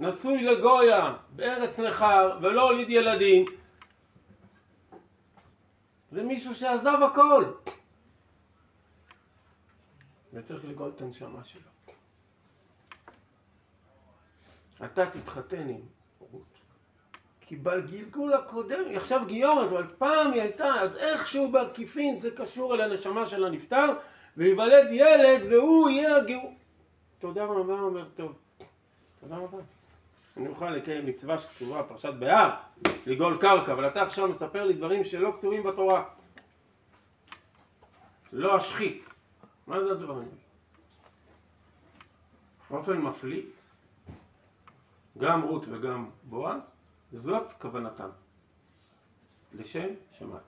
נשוי 0.00 0.42
לגויה 0.42 1.14
בארץ 1.30 1.80
נכר 1.80 2.38
ולא 2.42 2.70
הוליד 2.70 2.90
ילדים. 2.90 3.44
זה 6.10 6.22
מישהו 6.22 6.54
שעזב 6.54 6.98
הכל. 7.12 7.44
וצריך 10.32 10.64
לגאול 10.64 10.92
את 10.96 11.02
הנשמה 11.02 11.44
שלו 11.44 11.77
אתה 14.84 15.06
תתחתן 15.10 15.68
עם 15.68 15.80
רות. 16.20 16.58
כי 17.40 17.56
בגלגול 17.56 18.34
הקודם, 18.34 18.84
היא 18.88 18.96
עכשיו 18.96 19.20
גיורת, 19.26 19.72
אבל 19.72 19.86
פעם 19.98 20.32
היא 20.32 20.42
הייתה, 20.42 20.66
אז 20.66 20.96
איכשהו 20.96 21.52
בעקיפין 21.52 22.18
זה 22.18 22.30
קשור 22.30 22.74
אל 22.74 22.80
הנשמה 22.80 23.26
של 23.26 23.44
הנפטר, 23.44 23.86
וייוולד 24.36 24.86
ילד 24.90 25.52
והוא 25.52 25.88
יהיה 25.88 26.16
הגיור. 26.16 26.54
תודה 27.18 27.44
רבה, 27.44 27.74
אומר 27.74 28.08
טוב. 28.16 28.32
תודה 29.20 29.36
רבה. 29.36 29.58
אני 30.36 30.48
אוכל 30.48 30.70
לקיים 30.70 31.06
מצווה 31.06 31.38
שכתובה 31.38 31.82
פרשת 31.82 32.14
בהר, 32.14 32.50
לגאול 33.06 33.38
קרקע, 33.40 33.72
אבל 33.72 33.86
אתה 33.88 34.02
עכשיו 34.02 34.28
מספר 34.28 34.64
לי 34.64 34.74
דברים 34.74 35.04
שלא 35.04 35.32
כתובים 35.36 35.62
בתורה. 35.62 36.04
לא 38.32 38.56
אשחית. 38.56 39.08
מה 39.66 39.82
זה 39.82 39.90
הדברים? 39.90 40.28
באופן 42.70 42.98
מפליא, 42.98 43.42
גם 45.18 45.42
רות 45.42 45.68
וגם 45.68 46.10
בועז, 46.24 46.74
זאת 47.12 47.52
כוונתם. 47.52 48.08
לשם 49.52 49.88
שמיים. 50.12 50.42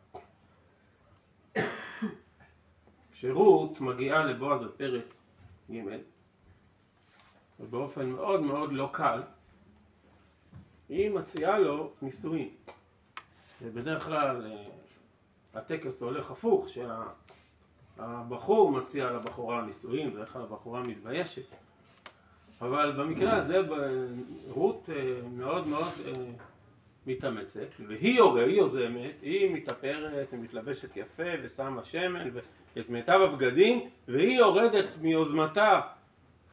כשרות 3.12 3.80
מגיעה 3.80 4.24
לבועז 4.24 4.62
בפרק 4.62 5.04
ג' 5.70 5.80
ובאופן 7.61 8.11
מאוד 8.11 8.40
מאוד 8.40 8.72
לא 8.72 8.90
קל 8.92 9.20
היא 10.88 11.11
מציעה 11.11 11.59
לו 11.59 11.92
נישואין 12.02 12.48
ובדרך 13.62 14.04
כלל 14.04 14.46
אה, 14.46 14.64
הטקס 15.54 16.02
הולך 16.02 16.30
הפוך 16.30 16.68
שהבחור 17.98 18.72
מציע 18.72 19.11
לבחורה 19.11 19.62
נישואין 19.62 20.14
בדרך 20.14 20.33
כלל 20.33 20.42
הבחורה 20.42 20.80
מתביישת 20.80 21.44
אבל 22.60 22.92
במקרה 22.92 23.36
הזה 23.36 23.60
רות 24.48 24.90
אה, 24.92 25.20
מאוד 25.32 25.66
מאוד 25.66 25.92
אה, 26.06 26.12
מתאמצת, 27.06 27.66
והיא 27.88 28.16
יורה, 28.18 28.44
היא 28.44 28.56
יוזמת, 28.56 29.14
היא 29.22 29.54
מתאפרת 29.54 30.28
ומתלבשת 30.32 30.96
יפה 30.96 31.22
ושמה 31.42 31.84
שמן 31.84 32.28
ואת 32.76 32.90
מיטב 32.90 33.20
הבגדים, 33.20 33.90
והיא 34.08 34.38
יורדת 34.38 34.84
מיוזמתה, 35.00 35.80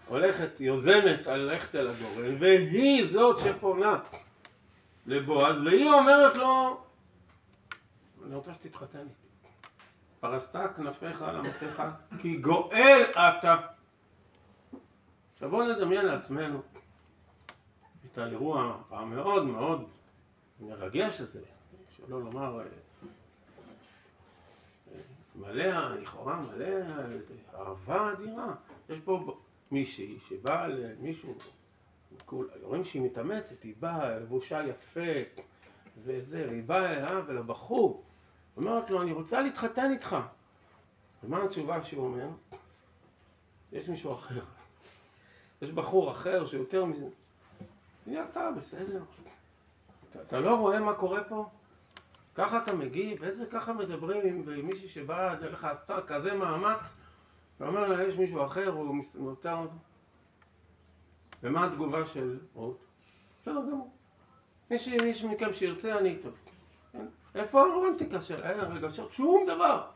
הולכת, 0.08 0.62
יוזמת 0.62 1.28
על 1.28 1.40
ללכת 1.40 1.76
אל 1.76 1.88
הגורן, 1.88 2.36
והיא 2.40 3.06
זאת 3.06 3.40
שפונה 3.40 4.00
לבועז, 5.06 5.64
והיא 5.64 5.90
אומרת 5.90 6.36
לו, 6.36 6.82
אני 8.26 8.36
רוצה 8.36 8.54
שתתחתן 8.54 9.00
איתי. 9.00 9.28
פרסת 10.20 10.60
כנפיך 10.76 11.22
על 11.22 11.36
אמתיך, 11.36 11.84
כי 12.20 12.38
גואל 12.38 13.04
אתה. 13.12 13.77
עכשיו 15.38 15.50
בואו 15.50 15.68
נדמיין 15.68 16.06
לעצמנו 16.06 16.62
את 18.06 18.18
האירוע 18.18 18.84
המאוד 18.90 19.46
מאוד 19.46 19.90
מרגש 20.60 21.22
הזה, 21.22 21.42
שלא 21.90 22.22
לומר 22.22 22.60
אה, 22.60 22.66
מלא, 25.36 25.96
לכאורה 25.96 26.42
מלא 26.42 26.66
איזה 27.12 27.34
אהבה 27.54 28.14
אדירה. 28.14 28.56
יש 28.90 29.00
פה 29.00 29.38
מישהי 29.72 30.20
שבאה 30.20 30.68
למישהו 30.68 31.38
רואים 32.62 32.84
שהיא 32.84 33.02
מתאמצת, 33.02 33.64
היא 33.64 33.76
באה 33.80 34.20
לבושה 34.20 34.68
יפה 34.68 35.42
וזה, 35.98 36.50
היא 36.52 36.64
באה 36.64 36.98
אליו 36.98 37.24
ולבחור 37.28 38.04
אומרת 38.58 38.90
לו 38.90 39.02
אני 39.02 39.12
רוצה 39.12 39.42
להתחתן 39.42 39.92
איתך 39.92 40.16
ומה 41.24 41.44
התשובה 41.44 41.84
שהוא 41.84 42.06
אומר? 42.06 42.28
יש 43.72 43.90
מישהו 43.90 44.14
אחר 44.14 44.57
יש 45.62 45.72
בחור 45.72 46.12
אחר 46.12 46.46
שיותר 46.46 46.86
מזה 46.86 47.08
אתה 48.24 48.52
בסדר 48.58 49.02
אתה, 50.12 50.22
אתה 50.22 50.40
לא 50.40 50.56
רואה 50.56 50.80
מה 50.80 50.94
קורה 50.94 51.24
פה? 51.24 51.46
ככה 52.36 52.58
אתה 52.58 52.74
מגיב? 52.74 53.24
איזה 53.24 53.46
ככה 53.46 53.74
מדברים 53.74 54.28
עם 54.28 54.68
מישהי 54.68 54.90
שבאה 54.90 55.36
דרך 55.36 55.66
עשתה 55.66 56.02
כזה 56.08 56.34
מאמץ 56.34 57.00
ואומר 57.60 57.88
לה 57.88 58.04
יש 58.04 58.18
מישהו 58.18 58.46
אחר 58.46 58.68
הוא 58.68 58.96
מותר 59.20 59.58
ומה 61.44 61.66
התגובה 61.66 62.06
של 62.06 62.40
רות? 62.54 62.78
בסדר 63.42 63.62
גמור 63.62 63.92
מי 64.72 64.78
מכם 65.24 65.54
שירצה 65.54 65.98
אני 65.98 66.10
איתו? 66.10 66.30
איפה 67.36 67.62
הרומנטיקה 67.62 68.22
של 68.22 68.44
אין 68.44 68.60
הרגשות? 68.60 69.14
שום 69.14 69.46
דבר 69.48 69.88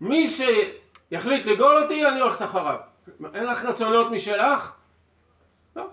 מי 0.00 0.28
שיחליט 0.28 1.46
לגאול 1.46 1.82
אותי 1.82 2.08
אני 2.08 2.20
הולכת 2.20 2.42
אחריו 2.42 2.87
אין 3.24 3.44
לך 3.44 3.64
רצונות 3.64 4.12
משלך? 4.12 4.72
לא. 5.76 5.90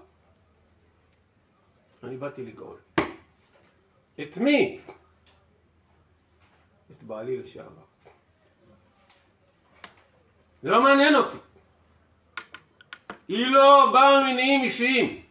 אני 2.04 2.18
באתי 2.18 2.46
לגאול. 2.46 2.78
את 4.22 4.38
מי? 4.38 4.80
את 6.92 7.04
בעלי 7.04 7.38
לשעבר. 7.38 7.86
זה 10.62 10.70
לא 10.70 10.84
מעניין 10.84 11.16
אותי. 11.16 11.38
היא 13.28 13.48
לא 13.48 13.90
באה 13.94 14.20
ממניעים 14.22 14.64
אישיים. 14.64 15.22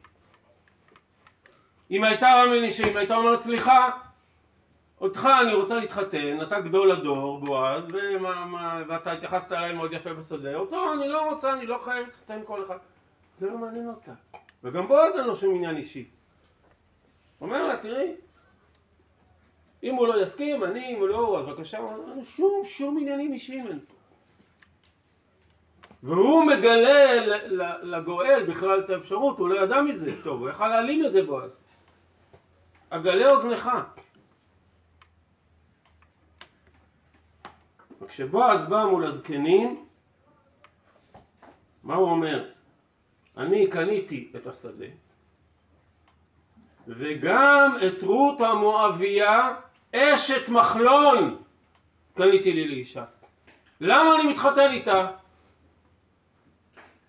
אם 1.91 2.05
הייתה 2.05 2.27
באה 2.27 2.45
ממניעים 2.45 2.65
אישיים 2.65 2.97
הייתה 2.97 3.17
אומרת 3.17 3.41
סליחה 3.41 4.04
אותך 5.05 5.29
אני 5.43 5.55
רוצה 5.55 5.75
להתחתן, 5.75 6.43
אתה 6.43 6.61
גדול 6.61 6.91
הדור, 6.91 7.41
בועז, 7.41 7.89
ומה, 7.93 8.45
מה, 8.45 8.83
ואתה 8.89 9.13
התייחסת 9.13 9.53
אליי 9.53 9.75
מאוד 9.75 9.93
יפה 9.93 10.15
בשדה, 10.15 10.55
אותו 10.55 10.93
אני 10.93 11.09
לא 11.09 11.31
רוצה, 11.31 11.53
אני 11.53 11.67
לא 11.67 11.79
חייב 11.79 12.07
להתחתן 12.07 12.41
כל 12.45 12.65
אחד. 12.65 12.77
זה 13.39 13.51
לא 13.51 13.59
מעניין 13.59 13.89
אותה. 13.89 14.13
וגם 14.65 14.87
בועז 14.87 15.17
אין 15.17 15.27
לו 15.27 15.37
שום 15.37 15.55
עניין 15.55 15.77
אישי. 15.77 16.09
אומר 17.41 17.67
לה, 17.67 17.77
תראי, 17.77 18.15
אם 19.83 19.95
הוא 19.95 20.09
לא 20.09 20.23
יסכים, 20.23 20.65
אני, 20.65 20.95
אם 20.95 21.01
הוא 21.01 21.09
לא, 21.09 21.39
אז 21.39 21.47
בבקשה, 21.47 21.79
שום, 22.23 22.63
שום 22.65 22.99
עניינים 23.01 23.33
אישיים 23.33 23.67
אין 23.67 23.81
פה. 23.89 23.95
והוא 26.03 26.45
מגלה 26.45 27.27
לגואל 27.83 28.45
בכלל 28.49 28.81
את 28.81 28.91
האפשרות, 28.91 29.39
הוא 29.39 29.49
לא 29.49 29.61
ידע 29.61 29.83
מזה, 29.83 30.23
טוב, 30.25 30.41
הוא 30.41 30.51
יכל 30.51 30.69
להעלים 30.69 31.05
את 31.07 31.13
זה 31.13 31.23
בועז. 31.23 31.65
אגלה 32.91 33.31
אוזנך. 33.31 33.71
וכשבועז 38.05 38.69
בא 38.69 38.85
מול 38.91 39.05
הזקנים, 39.05 39.87
מה 41.83 41.95
הוא 41.95 42.11
אומר? 42.11 42.51
אני 43.37 43.71
קניתי 43.71 44.33
את 44.37 44.47
השדה, 44.47 44.87
וגם 46.89 47.77
את 47.87 48.03
רות 48.03 48.41
המואביה, 48.41 49.55
אשת 49.95 50.49
מחלון, 50.49 51.43
קניתי 52.15 52.53
לי 52.53 52.69
לאישה. 52.69 53.05
למה 53.81 54.15
אני 54.15 54.33
מתחתן 54.33 54.71
איתה? 54.71 55.11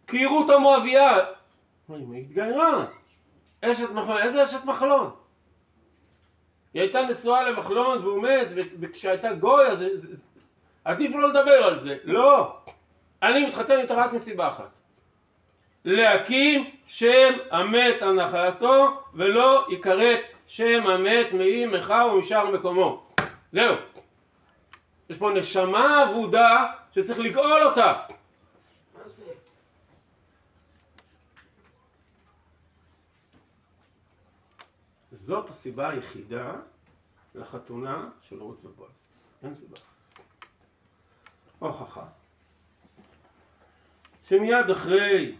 כי 0.07 0.25
רות 0.25 0.49
המואביה, 0.49 1.17
היא 1.89 2.21
התגיירה, 2.21 2.85
אשת 3.61 3.91
מחלון, 3.91 4.17
איזה 4.17 4.43
אשת 4.43 4.65
מחלון? 4.65 5.11
היא 6.73 6.81
הייתה 6.81 7.01
נשואה 7.01 7.49
למחלון 7.49 8.05
והוא 8.05 8.23
מת, 8.23 8.47
וכשהייתה 8.79 9.33
גוי 9.33 9.67
אז 9.67 9.85
עדיף 10.85 11.15
לא 11.15 11.29
לדבר 11.29 11.51
על 11.51 11.79
זה. 11.79 11.97
לא. 12.03 12.57
אני 13.23 13.45
מתחתן 13.45 13.79
איתה 13.79 13.95
רק 13.95 14.13
מסיבה 14.13 14.47
אחת. 14.47 14.69
להקים 15.85 16.71
שם 16.87 17.33
המת 17.51 18.01
על 18.01 18.13
נחלתו 18.13 19.03
ולא 19.13 19.67
יכרת 19.69 20.21
שם 20.47 20.87
המת 20.87 21.33
מאימך 21.33 21.93
ומשאר 22.11 22.51
מקומו. 22.51 23.07
זהו. 23.51 23.75
יש 25.09 25.17
פה 25.17 25.31
נשמה 25.35 26.03
אבודה 26.03 26.65
שצריך 26.91 27.19
לגאול 27.19 27.63
אותה. 27.63 27.93
זאת 35.11 35.49
הסיבה 35.49 35.89
היחידה 35.89 36.51
לחתונה 37.35 38.09
של 38.21 38.39
רות 38.39 38.65
ובועז. 38.65 39.11
אין 39.43 39.55
סיבה. 39.55 39.77
הוכחה. 41.65 42.05
שמיד 44.23 44.69
אחרי 44.71 45.35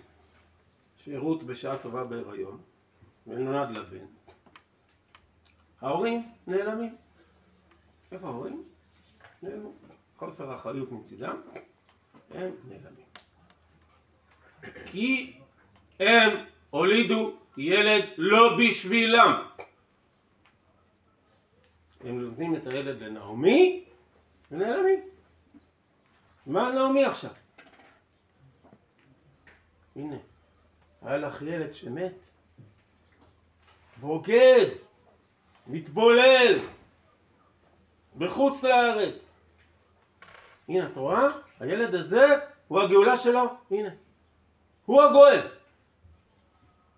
שרות 0.97 1.43
בשעה 1.43 1.77
טובה 1.77 2.03
בהיריון 2.03 2.61
ונולד 3.27 3.77
לה 3.77 3.83
בן 3.83 4.05
ההורים 5.81 6.29
נעלמים. 6.47 6.95
איפה 8.11 8.27
ההורים? 8.27 8.63
נעלמו. 9.41 9.71
חוסר 10.17 10.55
אחריות 10.55 10.91
מצידם 10.91 11.41
הם 12.31 12.51
נעלמים. 12.67 13.05
כי 14.85 15.39
הם 15.99 16.45
הולידו 16.69 17.33
ילד 17.57 18.03
לא 18.17 18.57
בשבילם. 18.59 19.47
הם 22.03 22.21
נותנים 22.21 22.55
את 22.55 22.67
הילד 22.67 23.01
לנעמי 23.01 23.85
ונעלמים 24.51 24.99
מה 26.45 26.71
נעמי 26.71 27.05
עכשיו? 27.05 27.31
הנה, 29.95 30.15
היה 31.01 31.17
לך 31.17 31.41
ילד 31.41 31.73
שמת, 31.73 32.29
בוגד, 33.97 34.69
מתבולל, 35.67 36.59
בחוץ 38.17 38.63
לארץ. 38.63 39.43
הנה, 40.69 40.87
את 40.87 40.97
רואה? 40.97 41.27
הילד 41.59 41.95
הזה 41.95 42.25
הוא 42.67 42.81
הגאולה 42.81 43.17
שלו, 43.17 43.43
הנה. 43.71 43.89
הוא 44.85 45.01
הגואל. 45.01 45.47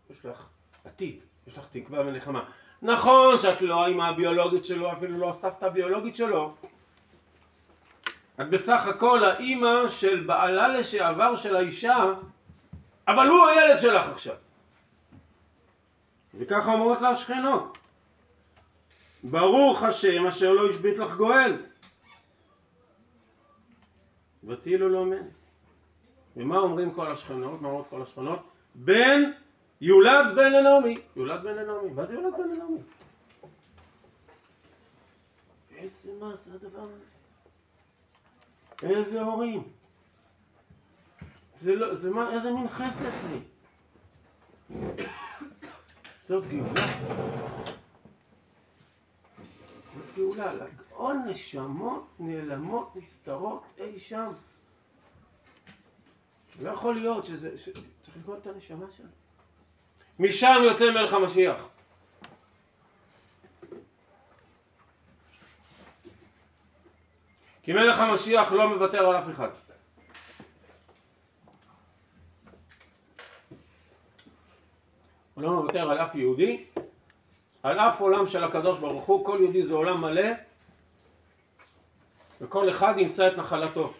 יש 0.10 0.26
לך 0.26 0.48
עתיד, 0.86 1.20
יש 1.48 1.58
לך 1.58 1.68
תקווה 1.72 2.00
ונחמה. 2.00 2.50
נכון 2.82 3.40
שאת 3.40 3.62
לא 3.62 3.86
האמא 3.86 4.04
הביולוגית 4.04 4.66
שלו, 4.66 4.94
אפילו 4.94 5.18
לא 5.18 5.30
הסבתא 5.30 5.66
הביולוגית 5.66 6.16
שלו, 6.16 6.56
את 8.42 8.50
בסך 8.50 8.88
הכל 8.88 9.24
האימא 9.24 9.90
של 9.90 10.24
בעלה 10.24 10.68
לשעבר 10.68 11.36
של 11.36 11.56
האישה, 11.56 12.14
אבל 13.08 13.28
הוא 13.28 13.48
הילד 13.48 13.80
שלך 13.80 14.10
עכשיו. 14.10 14.36
וככה 16.34 16.74
אומרות 16.74 17.02
לה 17.02 17.10
השכנות. 17.10 17.78
ברוך 19.24 19.84
השם 19.84 20.28
אשר 20.28 20.54
לא 20.54 20.70
השבית 20.70 20.98
לך 20.98 21.16
גואל. 21.16 21.58
ותהילו 24.44 24.90
לא 24.90 25.06
מנת. 25.06 25.22
ומה 26.38 26.58
אומרים 26.58 26.92
כל 26.92 27.12
השכנות? 27.12 27.62
מה 27.62 27.68
אומרות 27.68 27.88
כל 27.90 28.02
השכנות? 28.02 28.40
בן 28.76 29.32
יולד 29.82 30.36
בן 30.36 30.52
לנעמי. 30.52 30.98
יולד 31.16 31.44
בן 31.44 31.56
לנעמי. 31.56 31.90
מה 31.90 32.06
זה 32.06 32.14
יולד 32.14 32.34
בן 32.38 32.50
לנעמי? 32.56 32.80
איזה 35.78 36.12
מעשה 36.20 36.52
הדבר 36.54 36.84
הזה? 36.84 37.17
איזה 38.84 39.22
הורים? 39.22 39.64
זה 41.52 41.76
לא, 41.76 41.96
זה 41.96 42.12
מה, 42.12 42.34
איזה 42.34 42.52
מין 42.54 42.68
חסד 42.70 43.18
זה? 43.18 43.40
זאת 46.22 46.48
גאולה. 46.48 46.88
זאת 49.98 50.16
גאולה, 50.16 50.54
לגאול 50.54 51.16
נשמות 51.28 52.08
נעלמות, 52.20 52.96
נסתרות 52.96 53.64
אי 53.78 54.00
שם. 54.00 54.32
לא 56.62 56.70
יכול 56.70 56.96
להיות 56.96 57.26
שזה, 57.26 57.58
ש... 57.58 57.70
צריך 58.02 58.18
לגאול 58.18 58.38
את 58.38 58.48
הנשמה 58.48 58.86
שלנו. 58.98 59.10
משם 60.20 60.62
יוצא 60.64 60.92
מלך 60.92 61.14
המשיח. 61.14 61.68
כי 67.68 67.74
מלך 67.74 68.00
המשיח 68.00 68.52
לא 68.52 68.70
מוותר 68.70 69.10
על 69.10 69.18
אף 69.18 69.30
אחד. 69.30 69.50
הוא 75.34 75.44
לא 75.44 75.52
מוותר 75.52 75.92
על 75.92 76.00
אף 76.00 76.16
יהודי, 76.16 76.66
על 77.64 77.80
אף 77.80 78.02
עולם 78.02 78.28
של 78.28 78.44
הקדוש 78.44 78.80
ברוך 78.80 79.06
הוא, 79.06 79.26
כל 79.26 79.38
יהודי 79.42 79.64
זה 79.64 79.76
עולם 79.76 80.02
מלא 80.02 80.28
וכל 82.42 82.70
אחד 82.70 82.94
ימצא 82.98 83.28
את 83.28 83.38
נחלתו. 83.38 83.94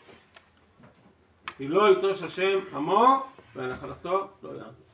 כי 1.58 1.68
לא 1.68 1.92
יטוש 1.92 2.24
השם 2.24 2.60
עמו 2.74 3.24
והנחלתו 3.56 4.28
לא 4.44 4.50
יעזור. 4.50 4.87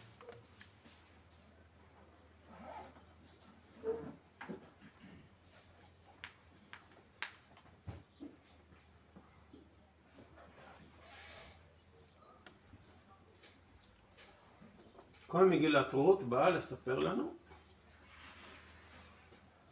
כל 15.33 15.45
מגילת 15.45 15.93
רות 15.93 16.23
באה 16.23 16.49
לספר 16.49 16.99
לנו 16.99 17.33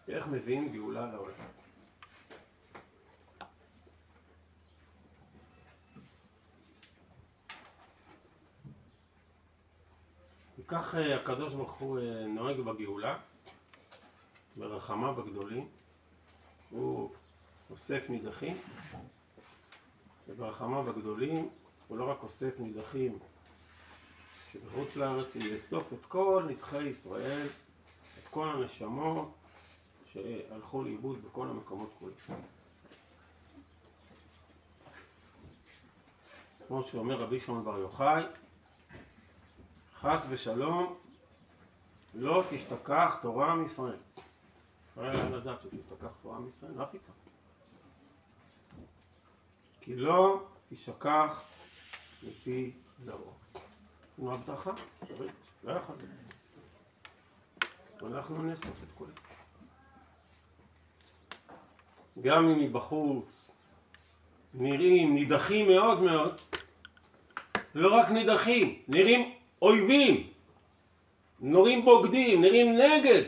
איך 0.08 0.28
מביאים 0.28 0.72
גאולה 0.72 1.12
לעולם. 1.12 1.34
וכך 10.60 10.96
אה, 10.96 11.16
הקדוש 11.16 11.54
ברוך 11.54 11.74
הוא 11.74 12.00
אה, 12.00 12.28
נוהג 12.28 12.60
בגאולה, 12.60 13.18
ברחמיו 14.56 15.20
הגדולים, 15.22 15.68
הוא 16.70 17.12
אוסף 17.70 18.10
נידחים, 18.10 18.58
וברחמיו 20.28 20.90
הגדולים 20.90 21.50
הוא 21.88 21.98
לא 21.98 22.12
רק 22.12 22.24
אוסף 22.24 22.60
נידחים 22.60 23.20
שבחוץ 24.54 24.96
לארץ 24.96 25.36
הוא 25.36 25.44
יאסוף 25.44 25.94
את 25.94 26.06
כל 26.06 26.46
נדחי 26.50 26.84
ישראל, 26.84 27.48
את 28.20 28.28
כל 28.32 28.50
הנשמות 28.50 29.32
שהלכו 30.06 30.84
לאיבוד 30.84 31.24
בכל 31.26 31.48
המקומות 31.48 31.90
כולם. 32.00 32.42
כמו 36.68 36.84
שאומר 36.84 37.22
רבי 37.22 37.40
שמעון 37.40 37.66
בר 37.66 37.78
יוחאי, 37.78 38.24
חס 40.00 40.28
ושלום 40.30 40.96
לא 42.14 42.44
תשתכח 42.50 43.18
תורה 43.22 43.56
מישראל. 43.56 43.98
לא 44.98 45.02
היה 45.02 45.30
לדעת 45.30 45.62
שתשתכח 45.62 46.12
תורה 46.22 46.40
מישראל, 46.40 46.72
מה 46.72 46.86
פתאום? 46.86 47.16
כי 49.82 49.96
לא 49.96 50.44
תשכח 50.70 51.44
מפי 52.24 52.72
זרעו. 52.98 53.41
נו 54.22 54.34
הבטחה, 54.34 54.72
לא 55.64 55.74
יכול 55.74 55.96
להיות. 56.00 56.12
ואנחנו 58.02 58.44
נאסוף 58.44 58.84
את 58.88 58.92
כולם. 58.92 59.12
גם 62.22 62.50
אם 62.50 62.60
מבחוץ 62.60 63.58
נראים 64.54 65.14
נידחים 65.14 65.68
מאוד 65.68 66.02
מאוד, 66.02 66.42
לא 67.76 67.96
רק 67.96 68.10
נידחים, 68.10 68.82
נראים 68.88 69.34
אויבים, 69.62 70.30
נראים 71.40 71.86
בוגדים, 71.86 72.42
נראים 72.42 72.78
נגד, 72.78 73.24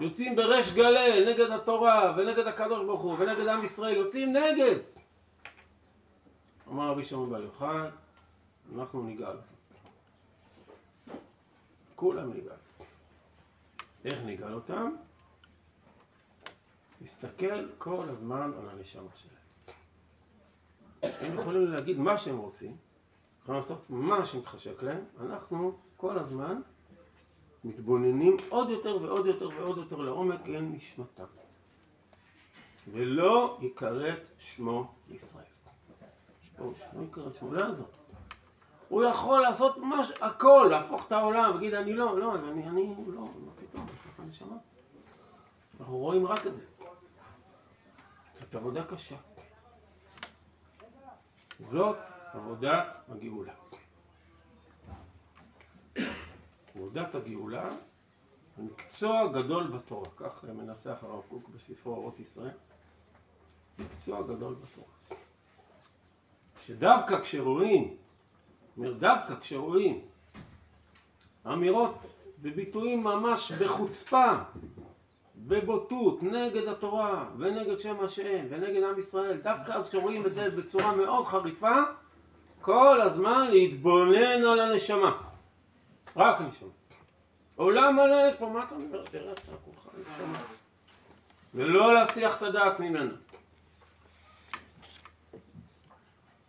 יוצאים 0.00 0.36
בריש 0.36 0.74
גלי 0.74 1.32
נגד 1.32 1.50
התורה 1.50 2.14
ונגד 2.16 2.46
הקדוש 2.46 2.84
ברוך 2.84 3.02
הוא 3.02 3.16
ונגד 3.18 3.46
עם 3.46 3.64
ישראל, 3.64 3.96
יוצאים 3.96 4.36
נגד. 4.36 4.76
אמר 6.68 6.88
רבי 6.90 7.04
שמעון 7.04 7.30
בר 7.30 7.42
יוחאי, 7.42 7.88
אנחנו 8.74 9.02
נגאל 9.02 9.36
כולם 11.98 12.32
נגאל. 12.32 12.56
איך 14.04 14.18
נגאל 14.24 14.54
אותם? 14.54 14.94
נסתכל 17.00 17.68
כל 17.78 18.08
הזמן 18.08 18.50
על 18.58 18.68
הנשמה 18.68 19.10
שלהם. 19.14 19.38
הם 21.02 21.34
יכולים 21.34 21.72
להגיד 21.72 21.98
מה 21.98 22.18
שהם 22.18 22.38
רוצים, 22.38 22.76
יכולים 23.42 23.56
לעשות 23.60 23.90
מה 23.90 24.26
שמתחשק 24.26 24.82
להם, 24.82 25.04
אנחנו 25.20 25.78
כל 25.96 26.18
הזמן 26.18 26.60
מתבוננים 27.64 28.36
עוד 28.48 28.70
יותר 28.70 29.02
ועוד 29.02 29.26
יותר 29.26 29.48
ועוד 29.48 29.78
יותר 29.78 29.96
לעומק 29.96 30.40
אל 30.46 30.60
נשמתם. 30.60 31.24
ולא 32.92 33.58
יכרת 33.60 34.30
שמו 34.38 34.94
ישראל. 35.10 35.44
שמו 36.42 36.72
יכרת 37.10 37.36
שמו, 37.36 37.52
לא 37.52 37.60
יעזור. 37.60 37.88
הוא 38.88 39.04
יכול 39.04 39.40
לעשות 39.40 39.78
מש... 39.78 40.12
הכל, 40.20 40.68
להפוך 40.70 41.06
את 41.06 41.12
העולם, 41.12 41.54
להגיד 41.54 41.74
אני 41.74 41.92
לא, 41.92 42.18
לא, 42.18 42.34
אני, 42.34 42.68
אני 42.68 42.94
לא, 43.06 43.20
מה 43.20 43.52
פתאום, 43.56 43.86
יש 43.88 44.20
נשמה. 44.28 44.56
אנחנו 45.80 45.96
רואים 45.96 46.26
רק 46.26 46.46
את 46.46 46.54
זה. 46.56 46.64
זאת 48.34 48.54
עבודה 48.54 48.84
קשה. 48.84 49.16
זאת 51.60 51.98
עבודת 52.32 52.96
הגאולה. 53.08 53.52
עבודת 56.74 57.14
הגאולה 57.14 57.70
מקצוע 58.58 59.32
גדול 59.32 59.66
בתורה, 59.66 60.08
כך 60.16 60.44
מנסח 60.44 60.98
הרב 61.02 61.22
קוק 61.28 61.48
בספרו 61.48 61.94
אורות 61.94 62.20
ישראל, 62.20 62.56
מקצוע 63.78 64.22
גדול 64.22 64.54
בתורה. 64.54 65.18
שדווקא 66.62 67.20
כשרואים 67.20 67.96
אומר, 68.78 68.92
דווקא 68.92 69.34
כשרואים 69.40 70.00
אמירות 71.46 71.98
וביטויים 72.42 73.04
ממש 73.04 73.52
בחוצפה, 73.52 74.32
בבוטות, 75.36 76.22
נגד 76.22 76.68
התורה 76.68 77.24
ונגד 77.38 77.80
שם 77.80 78.00
השם 78.00 78.46
ונגד 78.50 78.82
עם 78.82 78.98
ישראל, 78.98 79.36
דווקא 79.36 79.72
אז 79.72 79.88
כשרואים 79.88 80.26
את 80.26 80.34
זה 80.34 80.50
בצורה 80.50 80.96
מאוד 80.96 81.26
חריפה, 81.26 81.76
כל 82.60 83.00
הזמן 83.00 83.48
להתבונן 83.50 84.44
על 84.44 84.60
הנשמה. 84.60 85.22
רק 86.16 86.40
הנשמה. 86.40 86.68
עולם 87.56 87.96
מלא 87.96 88.34
פה, 88.38 88.48
מה 88.48 88.64
אתה 88.64 88.74
אומר? 88.74 89.04
תראה, 89.04 89.32
אתה 89.32 89.52
כולך 89.64 89.94
נשמה. 90.00 90.38
ולא 91.54 91.94
להסיח 91.94 92.36
את 92.36 92.42
הדעת 92.42 92.80
ממנו. 92.80 93.14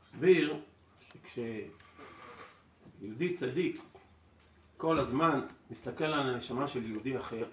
הסביר 0.02 0.58
שכש... 1.00 1.40
יהודי 3.02 3.34
צדיק 3.34 3.82
כל 4.78 5.00
הזמן 5.00 5.42
מסתכל 5.72 6.04
על 6.04 6.30
הנשמה 6.30 6.68
של 6.68 6.92
יהודי 6.92 7.18
אחר, 7.18 7.46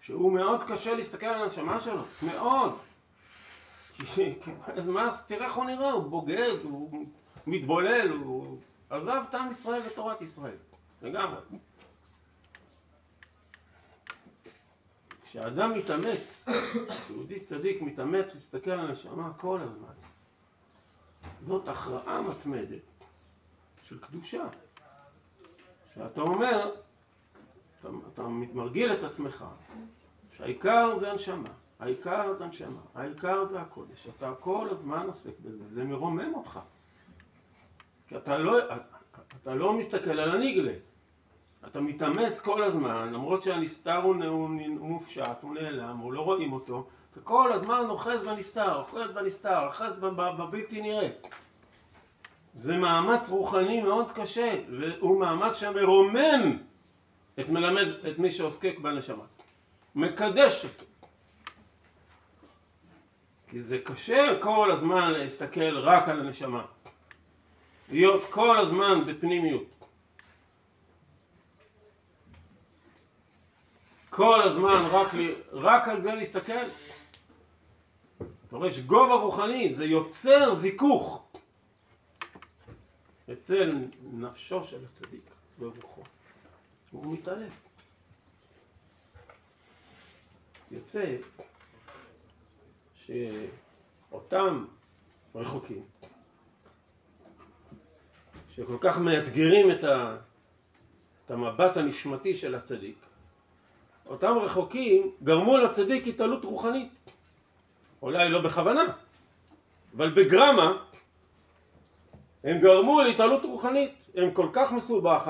שהוא 0.00 0.32
מאוד 0.32 0.60
קשה 0.68 0.94
להסתכל 0.94 1.26
על 1.26 1.42
הנשמה 1.42 1.80
שלו, 1.80 2.02
מאוד. 2.22 2.78
אז 4.76 4.88
מה, 4.88 5.08
תראה 5.28 5.44
איך 5.46 5.54
הוא 5.54 5.64
נראה, 5.64 5.90
הוא 5.90 6.04
בוגד, 6.04 6.56
הוא 6.62 7.06
מתבולל, 7.46 8.10
הוא 8.10 8.58
עזב 8.90 9.22
את 9.30 9.34
עם 9.34 9.50
ישראל 9.50 9.82
ותורת 9.86 10.22
ישראל, 10.22 10.56
לגמרי. 11.02 11.40
כשאדם 15.24 15.74
מתאמץ, 15.74 16.48
יהודי 17.10 17.40
צדיק 17.40 17.82
מתאמץ 17.82 18.34
להסתכל 18.34 18.70
על 18.70 18.80
הנשמה 18.80 19.32
כל 19.36 19.60
הזמן, 19.60 19.94
זאת 21.46 21.68
הכרעה 21.68 22.20
מתמדת 22.22 22.82
של 23.82 23.98
קדושה. 23.98 24.44
שאתה 25.96 26.20
אומר, 26.20 26.70
אתה, 27.80 27.88
אתה 28.14 28.22
מתמרגיל 28.22 28.92
את 28.92 29.04
עצמך, 29.04 29.44
שהעיקר 30.32 30.96
זה 30.96 31.12
הנשמה, 31.12 31.48
העיקר 31.80 32.34
זה 32.34 32.44
הנשמה, 32.44 32.80
העיקר 32.94 33.44
זה 33.44 33.60
הקודש, 33.60 34.08
אתה 34.16 34.32
כל 34.40 34.68
הזמן 34.70 35.06
עוסק 35.06 35.40
בזה, 35.40 35.64
זה 35.68 35.84
מרומם 35.84 36.34
אותך. 36.34 36.60
כי 38.08 38.16
אתה 38.16 38.38
לא, 38.38 38.58
אתה 39.42 39.54
לא 39.54 39.72
מסתכל 39.72 40.20
על 40.20 40.30
הנגלה, 40.30 40.72
אתה 41.66 41.80
מתאמץ 41.80 42.40
כל 42.40 42.62
הזמן, 42.62 43.12
למרות 43.12 43.42
שהנסתר 43.42 44.02
הוא 44.02 44.48
מופשט, 44.80 45.42
הוא 45.42 45.54
נעלם, 45.54 45.98
הוא 45.98 46.12
לא 46.12 46.20
רואים 46.20 46.52
אותו, 46.52 46.86
אתה 47.10 47.20
כל 47.20 47.52
הזמן 47.52 47.84
אוחז 47.88 48.24
בנסתר, 48.24 48.76
אוחז 48.78 49.10
בנסתר, 49.14 49.66
אוחז 49.66 49.98
בבלתי 49.98 50.80
נראה. 50.80 51.08
זה 52.56 52.76
מאמץ 52.76 53.30
רוחני 53.30 53.82
מאוד 53.82 54.12
קשה, 54.12 54.54
והוא 54.78 55.20
מאמץ 55.20 55.60
שמרומם 55.60 56.58
את 57.40 57.48
מלמד, 57.48 57.86
את 58.08 58.18
מי 58.18 58.30
שעוסק 58.30 58.78
בנשמה. 58.78 59.24
מקדש 59.94 60.64
אותו. 60.64 60.84
כי 63.48 63.60
זה 63.60 63.78
קשה 63.78 64.38
כל 64.40 64.70
הזמן 64.70 65.12
להסתכל 65.12 65.78
רק 65.78 66.08
על 66.08 66.20
הנשמה. 66.20 66.64
להיות 67.88 68.24
כל 68.30 68.58
הזמן 68.58 69.04
בפנימיות. 69.06 69.78
כל 74.10 74.42
הזמן 74.42 74.88
רק, 74.90 75.14
לי, 75.14 75.34
רק 75.52 75.88
על 75.88 76.02
זה 76.02 76.14
להסתכל. 76.14 76.66
יש 78.66 78.80
גובה 78.80 79.14
רוחני, 79.14 79.72
זה 79.72 79.84
יוצר 79.84 80.54
זיכוך. 80.54 81.25
אצל 83.32 83.74
נפשו 84.02 84.64
של 84.64 84.84
הצדיק 84.84 85.30
ברוחו. 85.58 86.02
הוא 86.90 87.12
מתעלם. 87.12 87.48
יוצא 90.70 91.16
שאותם 92.94 94.64
רחוקים, 95.34 95.84
שכל 98.50 98.76
כך 98.80 98.98
מאתגרים 98.98 99.70
את, 99.70 99.84
ה, 99.84 100.16
את 101.24 101.30
המבט 101.30 101.76
הנשמתי 101.76 102.34
של 102.34 102.54
הצדיק, 102.54 103.06
אותם 104.06 104.38
רחוקים 104.42 105.12
גרמו 105.22 105.56
לצדיק 105.56 106.06
התעלות 106.06 106.44
רוחנית. 106.44 107.10
אולי 108.02 108.28
לא 108.28 108.42
בכוונה, 108.42 108.84
אבל 109.96 110.10
בגרמה 110.10 110.84
הם 112.46 112.58
גרמו 112.60 113.02
להתעלות 113.02 113.44
רוחנית, 113.44 114.10
הם 114.14 114.30
כל 114.30 114.48
כך 114.52 114.72
מסובך, 114.72 115.28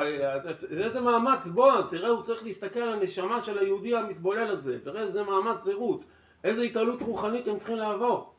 איזה 0.71 1.01
מאמץ 1.01 1.47
בועז, 1.47 1.91
תראה 1.91 2.11
הוא 2.11 2.23
צריך 2.23 2.45
להסתכל 2.45 2.81
על 2.81 2.93
הנשמה 2.93 3.45
של 3.45 3.59
היהודי 3.59 3.97
המתבולל 3.97 4.51
הזה, 4.51 4.85
תראה 4.85 5.03
איזה 5.03 5.23
מאמץ 5.23 5.61
זהות, 5.61 6.05
איזה 6.45 6.63
התעלות 6.63 7.03
רוחנית 7.03 7.49
הם 7.49 7.59
צריכים 7.59 7.77
לעבור. 7.77 8.35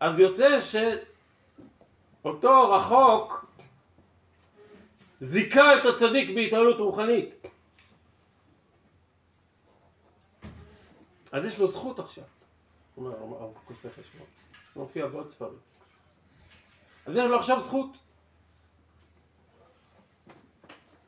אז 0.00 0.20
יוצא 0.20 0.58
שאותו 2.22 2.72
רחוק 2.72 3.46
זיכה 5.20 5.78
את 5.78 5.86
הצדיק 5.86 6.36
בהתעלות 6.36 6.80
רוחנית. 6.80 7.46
אז 11.32 11.44
יש 11.44 11.58
לו 11.58 11.66
זכות 11.66 11.98
עכשיו. 11.98 12.24
הוא 12.94 13.06
אומר, 13.06 13.16
הרב 13.16 13.50
כוסי 13.64 13.88
חשבון. 13.90 14.26
הוא 14.74 14.82
מופיע 14.82 15.06
בעוד 15.06 15.28
ספרים. 15.28 15.69
אז 17.10 17.16
יש 17.16 17.30
לו 17.30 17.36
עכשיו 17.36 17.60
זכות. 17.60 17.96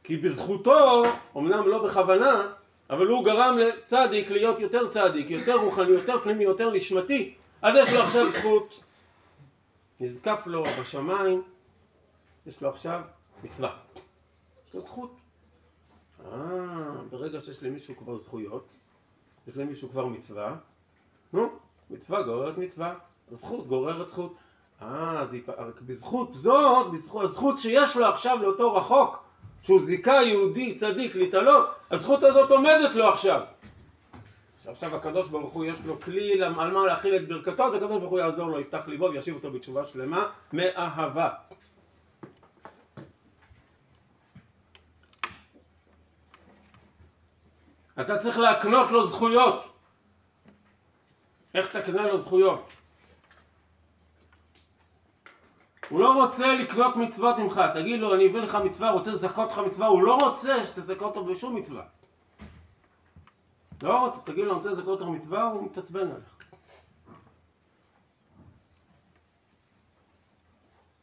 כי 0.04 0.16
בזכותו, 0.16 1.02
אמנם 1.36 1.68
לא 1.68 1.84
בכוונה, 1.84 2.52
אבל 2.90 3.06
הוא 3.06 3.24
גרם 3.24 3.58
לצדיק 3.58 4.30
להיות 4.30 4.60
יותר 4.60 4.88
צדיק, 4.88 5.30
יותר 5.30 5.54
רוחני, 5.54 5.90
יותר 5.90 6.20
פנימי, 6.22 6.44
יותר 6.44 6.70
נשמתי. 6.70 7.34
אז 7.62 7.74
יש 7.76 7.92
לו 7.92 8.00
עכשיו 8.00 8.30
זכות. 8.30 8.80
נזקף 10.00 10.42
לו 10.46 10.64
בשמיים, 10.80 11.42
יש 12.46 12.60
לו 12.60 12.68
עכשיו 12.68 13.00
מצווה. 13.44 13.76
יש 14.68 14.74
לו 14.74 14.80
זכות. 14.80 15.16
אה, 16.24 16.32
ברגע 17.10 17.40
שיש 17.40 17.62
למישהו 17.62 17.96
כבר 17.96 18.16
זכויות, 18.16 18.76
יש 19.46 19.56
למישהו 19.56 19.88
כבר 19.88 20.06
מצווה, 20.06 20.56
נו, 21.32 21.48
מצווה 21.90 22.22
גוררת 22.22 22.58
מצווה, 22.58 22.94
זכות 23.30 23.66
גוררת 23.66 24.08
זכות. 24.08 24.34
אה, 24.82 25.20
אז 25.20 25.36
בזכות 25.86 26.34
זאת, 26.34 26.92
בזכות 26.92 27.24
הזכות 27.24 27.58
שיש 27.58 27.96
לו 27.96 28.06
עכשיו 28.06 28.38
לאותו 28.42 28.74
רחוק, 28.74 29.22
שהוא 29.62 29.80
זיכה 29.80 30.22
יהודי 30.22 30.74
צדיק 30.74 31.16
להתעלות, 31.16 31.70
הזכות 31.90 32.22
הזאת 32.22 32.50
עומדת 32.50 32.94
לו 32.94 33.08
עכשיו. 33.08 33.40
שעכשיו 34.64 34.96
הקדוש 34.96 35.28
ברוך 35.28 35.52
הוא 35.52 35.64
יש 35.64 35.78
לו 35.86 36.00
כלי 36.00 36.42
על 36.42 36.52
מה 36.52 36.86
להכיל 36.86 37.16
את 37.16 37.28
ברכתו, 37.28 37.64
אז 37.64 37.74
הקדוש 37.74 37.98
ברוך 37.98 38.10
הוא 38.10 38.18
יעזור 38.18 38.50
לו, 38.50 38.60
יפתח 38.60 38.88
ליבו 38.88 39.10
וישיב 39.12 39.34
אותו 39.34 39.50
בתשובה 39.50 39.86
שלמה 39.86 40.26
מאהבה. 40.52 41.28
אתה 48.00 48.18
צריך 48.18 48.38
להקנות 48.38 48.90
לו 48.90 49.06
זכויות. 49.06 49.78
איך 51.54 51.76
תקנה 51.76 52.06
לו 52.06 52.16
זכויות? 52.16 52.81
הוא 55.92 56.00
לא 56.00 56.24
רוצה 56.24 56.54
לקנות 56.54 56.96
מצוות 56.96 57.38
ממך, 57.38 57.60
תגיד 57.74 58.00
לו 58.00 58.14
אני 58.14 58.26
אביא 58.26 58.40
לך 58.40 58.54
מצווה, 58.64 58.90
רוצה 58.90 59.10
לזכות 59.10 59.50
אותך 59.50 59.58
מצווה, 59.58 59.86
הוא 59.86 60.02
לא 60.02 60.28
רוצה 60.28 60.66
שתזכה 60.66 61.04
אותו 61.04 61.24
בשום 61.24 61.54
מצווה. 61.54 61.84
לא 63.82 64.06
רוצה, 64.06 64.20
תגיד 64.20 64.44
לו 64.44 64.50
אני 64.50 64.56
רוצה 64.56 64.70
לזכות 64.70 65.00
אותך 65.00 65.10
מצווה, 65.10 65.42
הוא 65.42 65.64
מתעצבן 65.64 66.10
עליך. 66.10 66.36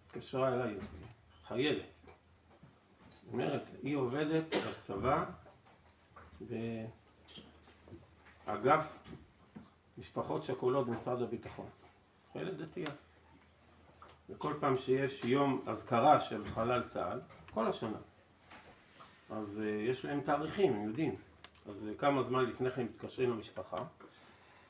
התקשרה 0.07 0.47
אליי 0.47 0.77
חיילת, 1.47 2.01
אומרת, 3.31 3.63
היא 3.83 3.95
עובדת 3.95 4.55
בצבא 4.55 5.25
באגף 8.45 9.03
משפחות 9.97 10.43
שכולות 10.43 10.87
במשרד 10.87 11.21
הביטחון. 11.21 11.69
חיילת 12.33 12.57
דתייה. 12.57 12.89
וכל 14.29 14.53
פעם 14.59 14.77
שיש 14.77 15.25
יום 15.25 15.63
אזכרה 15.65 16.21
של 16.21 16.45
חלל 16.45 16.83
צה"ל, 16.87 17.19
כל 17.53 17.67
השנה, 17.67 17.97
אז 19.29 19.63
uh, 19.65 19.89
יש 19.89 20.05
להם 20.05 20.21
תאריכים, 20.21 20.73
הם 20.73 20.87
יודעים. 20.87 21.15
אז 21.69 21.87
uh, 21.87 21.99
כמה 21.99 22.21
זמן 22.21 22.45
לפני 22.45 22.71
כן 22.71 22.83
מתקשרים 22.83 23.29
למשפחה, 23.29 23.83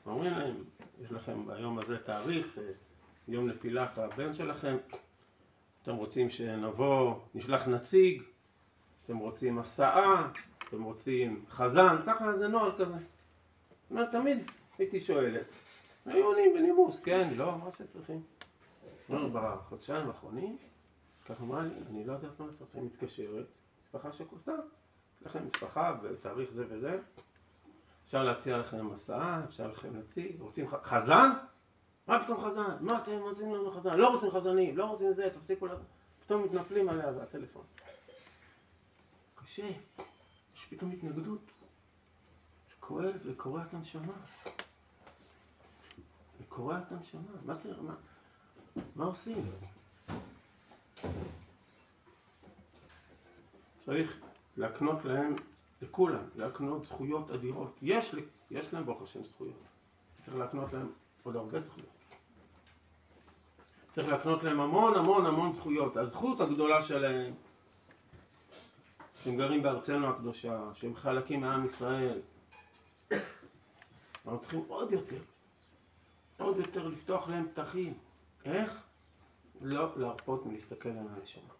ואומרים 0.06 0.32
להם, 0.32 0.64
יש 1.04 1.12
לכם 1.12 1.46
ביום 1.46 1.78
הזה 1.78 1.98
תאריך, 1.98 2.56
uh, 2.56 2.60
יום 3.28 3.48
נפילת 3.48 3.98
הבן 3.98 4.34
שלכם, 4.34 4.76
אתם 5.82 5.94
רוצים 5.94 6.30
שנבוא, 6.30 7.14
נשלח 7.34 7.68
נציג, 7.68 8.22
אתם 9.04 9.16
רוצים 9.16 9.58
הסעה, 9.58 10.30
אתם 10.68 10.82
רוצים 10.82 11.44
חזן, 11.50 11.96
ככה 12.06 12.36
זה 12.36 12.48
נוהל 12.48 12.72
כזה. 12.78 12.96
אומרת, 13.90 14.12
תמיד 14.12 14.38
הייתי 14.78 15.00
שואלת, 15.00 15.46
היו 16.06 16.26
עונים 16.26 16.54
בנימוס, 16.54 17.02
כן, 17.02 17.28
לא, 17.36 17.58
מה 17.58 17.72
שצריכים. 17.72 18.22
בחודשיים 19.10 20.08
האחרונים, 20.08 20.58
ככה 21.26 21.44
אמרה 21.44 21.62
לי, 21.62 21.74
אני 21.90 22.04
לא 22.04 22.12
יודעת 22.12 22.40
מה 22.40 22.46
לעשות, 22.46 22.68
אני 22.74 22.82
מתקשרת, 22.82 23.46
משפחה 23.84 24.12
שכוסה, 24.12 24.52
יש 25.20 25.26
לכם 25.26 25.46
משפחה 25.46 25.92
בתאריך 25.92 26.52
זה 26.52 26.64
וזה, 26.68 26.98
אפשר 28.04 28.24
להציע 28.24 28.58
לכם 28.58 28.92
הסעה, 28.92 29.44
אפשר 29.44 29.66
לכם 29.66 29.96
נציג, 29.96 30.40
רוצים 30.40 30.68
חזן? 30.68 31.30
מה 32.06 32.24
פתאום 32.24 32.44
חזן? 32.44 32.76
מה 32.80 33.02
אתם 33.02 33.20
עושים 33.20 33.54
לנו 33.54 33.70
חזן? 33.70 33.98
לא 33.98 34.14
רוצים 34.14 34.30
חזנים, 34.30 34.76
לא 34.76 34.84
רוצים 34.84 35.12
זה, 35.12 35.30
תפסיקו 35.34 35.66
לה... 35.66 35.74
פתאום 36.20 36.44
מתנפלים 36.44 36.88
עליה 36.88 37.12
והטלפון. 37.16 37.64
קשה, 39.34 39.68
יש 40.54 40.66
פתאום 40.66 40.90
התנגדות. 40.90 41.50
זה 42.68 42.74
כואב, 42.80 43.22
זה 43.24 43.34
קורע 43.36 43.62
את 43.62 43.74
הנשמה. 43.74 44.12
זה 46.38 46.44
קורע 46.48 46.78
את 46.78 46.92
הנשמה. 46.92 47.32
מה 47.44 47.56
צריך, 47.56 47.78
מה? 47.82 47.94
מה 48.96 49.04
עושים? 49.04 49.50
צריך 53.76 54.20
להקנות 54.56 55.04
להם, 55.04 55.34
לכולם, 55.82 56.22
להקנות 56.36 56.84
זכויות 56.84 57.30
אדירות. 57.30 57.78
יש, 57.82 58.14
יש 58.50 58.74
להם 58.74 58.84
ברוך 58.84 59.02
השם 59.02 59.24
זכויות. 59.24 59.62
צריך 60.22 60.36
להקנות 60.36 60.72
להם 60.72 60.92
עוד 61.22 61.36
הרבה 61.36 61.60
זכויות. 61.60 61.88
צריך 63.90 64.08
להקנות 64.08 64.42
להם 64.42 64.60
המון 64.60 64.94
המון 64.94 65.26
המון 65.26 65.52
זכויות. 65.52 65.96
הזכות 65.96 66.40
הגדולה 66.40 66.82
שלהם, 66.82 67.34
שהם 69.22 69.36
גרים 69.36 69.62
בארצנו 69.62 70.06
הקדושה, 70.08 70.60
שהם 70.74 70.96
חלקים 70.96 71.40
מעם 71.40 71.66
ישראל. 71.66 72.20
אנחנו 74.24 74.40
צריכים 74.40 74.64
עוד 74.68 74.92
יותר, 74.92 75.22
עוד 76.38 76.56
יותר 76.56 76.88
לפתוח 76.88 77.28
להם 77.28 77.46
פתחים. 77.54 77.94
איך? 78.44 78.86
לא 79.60 79.98
להרפות 79.98 80.46
מלהסתכל 80.46 80.88
על 80.88 81.06
הנשמה. 81.08 81.54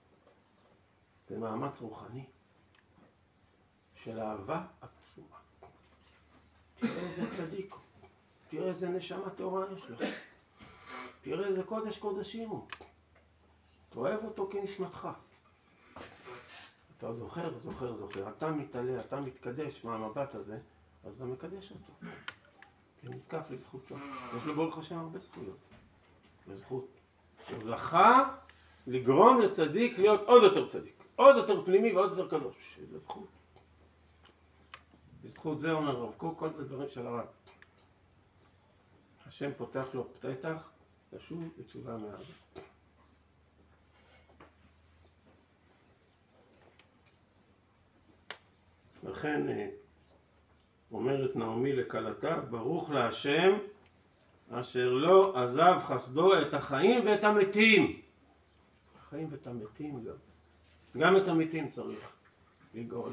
זה 1.28 1.38
מאמץ 1.38 1.80
רוחני 1.80 2.24
של 3.94 4.20
אהבה 4.20 4.66
עצומה. 4.80 5.36
תראה 6.74 7.00
איזה 7.00 7.34
צדיק 7.34 7.72
הוא, 7.72 8.08
תראה 8.48 8.68
איזה 8.68 8.88
נשמה 8.88 9.30
טהורה 9.30 9.66
יש 9.72 9.90
לו, 9.90 9.96
תראה 11.22 11.46
איזה 11.46 11.62
קודש 11.62 11.98
קודשים 11.98 12.48
הוא. 12.48 12.66
אתה 13.88 13.98
אוהב 13.98 14.24
אותו 14.24 14.48
כנשמתך. 14.52 15.08
אתה 16.98 17.12
זוכר, 17.12 17.58
זוכר, 17.58 17.94
זוכר. 17.94 18.28
אתה 18.28 18.50
מתעלה, 18.50 19.00
אתה 19.00 19.20
מתקדש 19.20 19.84
מהמבט 19.84 20.34
הזה, 20.34 20.58
אז 21.04 21.16
אתה 21.16 21.24
מקדש 21.24 21.72
אותו. 21.72 21.92
זה 23.02 23.11
נזקף 23.11 23.50
לזכותו. 23.50 23.96
יש 24.36 24.44
לו 24.44 24.55
ברוך 24.55 24.78
השם 24.78 24.98
הרבה 24.98 25.18
זכויות. 25.18 25.59
לזכות. 26.53 26.88
הוא 27.51 27.64
זכה 27.64 28.36
לגרום 28.86 29.40
לצדיק 29.40 29.98
להיות 29.98 30.20
עוד 30.20 30.42
יותר 30.42 30.66
צדיק. 30.66 31.05
עוד 31.16 31.36
יותר 31.36 31.64
פנימי 31.64 31.92
ועוד 31.92 32.11
יותר 32.11 32.28
קדוש. 32.28 32.78
איזה 32.82 32.98
זכות. 32.98 33.28
בזכות 35.24 35.61
זה 35.61 35.72
אומר 35.72 35.96
רב 35.96 36.14
קוק, 36.16 36.38
כל 36.38 36.53
זה 36.53 36.64
דברים 36.64 36.88
של 36.88 37.07
הרב. 37.07 37.26
השם 39.26 39.51
פותח 39.57 39.86
לו 39.94 40.14
פתח 40.20 40.70
לשוב 41.12 41.48
בתשובה 41.59 41.96
מהאדם. 41.96 42.22
לכן 49.03 49.48
אה, 49.48 49.68
אומרת 50.92 51.36
נעמי 51.36 51.72
לכלתה, 51.72 52.40
ברוך 52.40 52.90
להשם 52.90 53.59
אשר 54.51 54.92
לא 54.92 55.42
עזב 55.42 55.78
חסדו 55.80 56.42
את 56.42 56.55
החיים 56.55 57.07
ואת 57.07 57.24
המתים. 57.24 58.01
החיים 58.98 59.28
ואת 59.30 59.46
המתים 59.46 60.05
גם. 60.05 60.14
גם 60.98 61.16
את 61.16 61.28
המתים 61.28 61.70
צריך 61.70 62.12
לגאול. 62.74 63.12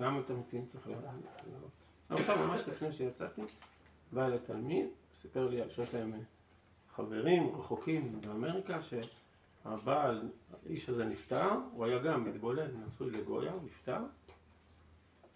גם 0.00 0.20
את 0.20 0.30
המתים 0.30 0.66
צריך 0.66 0.86
לגאול. 0.86 1.02
עכשיו 2.10 2.46
ממש 2.46 2.68
לפני 2.68 2.92
שיצאתי, 2.92 3.42
בא 4.12 4.26
אלי 4.26 4.38
תלמיד, 4.38 4.86
סיפר 5.14 5.48
לי 5.48 5.60
שיש 5.70 5.94
להם 5.94 6.12
חברים 6.94 7.56
רחוקים 7.56 8.20
באמריקה 8.20 8.78
הבעל, 9.64 10.28
האיש 10.66 10.88
הזה 10.88 11.04
נפטר, 11.04 11.50
הוא 11.72 11.84
היה 11.84 11.98
גם 11.98 12.24
מתבולל, 12.24 12.70
נשוי 12.86 13.10
לגויה, 13.10 13.52
הוא 13.52 13.62
נפטר. 13.64 13.98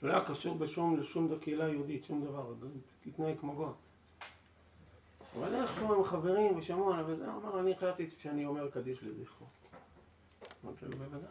לא 0.03 0.13
היה 0.13 0.25
קשור 0.25 0.59
בשום, 0.59 0.97
לשום 0.97 1.39
קהילה 1.41 1.69
יהודית, 1.69 2.05
שום 2.05 2.25
דבר, 2.25 2.55
התנהג 3.07 3.39
כמו 3.41 3.55
גוי. 3.55 3.73
אבל 5.39 5.55
איכשהו 5.55 5.95
הם 5.95 6.05
חברים 6.05 6.59
ושמעו 6.59 6.93
עליו 6.93 7.05
וזה, 7.09 7.25
אמר, 7.25 7.61
אני 7.61 7.73
החלטתי 7.73 8.11
שאני 8.11 8.47
אומר 8.47 8.71
קדיש 8.71 9.03
לזכרו. 9.03 9.47
אמרתי 10.65 10.87
לו, 10.87 10.97
בוודאי, 10.97 11.31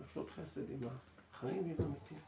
לעשות 0.00 0.30
חסד 0.30 0.70
עם 0.70 0.88
החיים 1.32 1.62
ועם 1.62 1.76
המתים. 1.78 2.18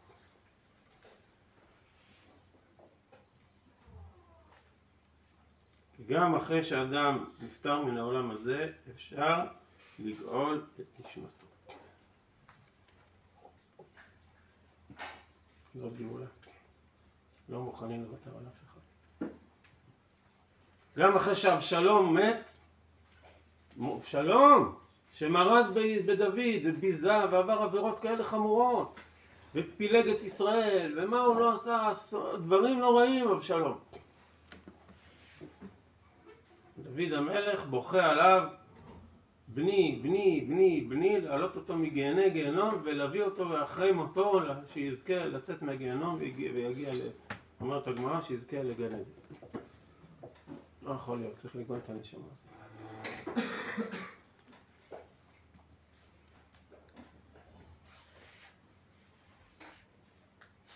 גם 6.06 6.34
אחרי 6.34 6.62
שאדם 6.62 7.24
נפטר 7.40 7.82
מן 7.82 7.96
העולם 7.96 8.30
הזה, 8.30 8.72
אפשר 8.94 9.46
לגאול 9.98 10.66
את 10.80 11.00
נשמתו. 11.00 11.46
זאת 15.74 15.96
גאולה. 15.98 16.26
לא 17.48 17.60
מוכנים 17.60 18.02
לוותר 18.04 18.30
על 18.38 18.46
אף 18.48 18.64
אחד. 18.64 18.71
גם 20.98 21.16
אחרי 21.16 21.34
שאבשלום 21.34 22.16
מת, 22.16 22.50
אבשלום, 23.80 24.74
שמרד 25.12 25.66
בדוד 26.06 26.36
וביזה 26.64 27.18
ועבר 27.30 27.62
עבירות 27.62 27.98
כאלה 27.98 28.22
חמורות 28.22 29.00
ופילג 29.54 30.08
את 30.08 30.22
ישראל, 30.22 30.98
ומה 30.98 31.20
הוא 31.20 31.40
לא 31.40 31.52
עשה? 31.52 31.90
דברים 32.38 32.80
לא 32.80 32.98
רעים, 32.98 33.28
אבשלום. 33.28 33.78
דוד 36.78 37.12
המלך 37.12 37.64
בוכה 37.64 38.10
עליו 38.10 38.42
בני, 39.48 39.98
בני, 40.02 40.44
בני, 40.48 40.80
בני, 40.80 41.20
להעלות 41.20 41.56
אותו 41.56 41.76
מגיהני 41.76 42.30
גיהנום 42.30 42.74
ולהביא 42.84 43.22
אותו 43.22 43.62
אחרי 43.64 43.92
מותו 43.92 44.40
שיזכה 44.66 45.26
לצאת 45.26 45.62
מהגיהנום 45.62 46.16
ויגיע, 46.18 46.90
ל... 46.92 47.08
אומרת 47.60 47.86
הגמרא, 47.86 48.20
שיזכה 48.22 48.62
לגן 48.62 48.84
עדן. 48.84 49.02
לא 50.84 50.92
יכול 50.92 51.18
להיות, 51.18 51.36
צריך 51.36 51.56
לגאול 51.56 51.78
את 51.78 51.90
הנשמה 51.90 52.24
הזאת. 52.32 52.46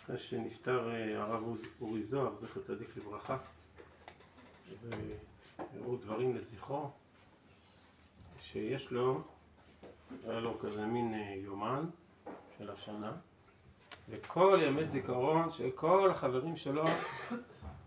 אחרי 0.05 0.19
שנפטר 0.19 0.91
אה, 0.91 1.23
הרב 1.23 1.43
אורי 1.81 2.03
זוהר, 2.03 2.35
זכר 2.35 2.61
צדיק 2.61 2.97
לברכה, 2.97 3.39
אז 4.73 4.91
הראו 5.59 5.97
דברים 5.97 6.37
לזכרו. 6.37 6.91
שיש 8.41 8.93
לו, 8.93 9.21
היה 10.25 10.41
לו 10.41 10.59
כזה 10.59 10.87
מין 10.87 11.15
אה, 11.15 11.35
יומן 11.37 11.85
של 12.59 12.71
השנה, 12.71 13.13
וכל 14.09 14.61
ימי 14.67 14.85
זיכרון 14.85 15.51
של 15.51 15.71
כל 15.75 16.11
החברים 16.11 16.57
שלו 16.57 16.85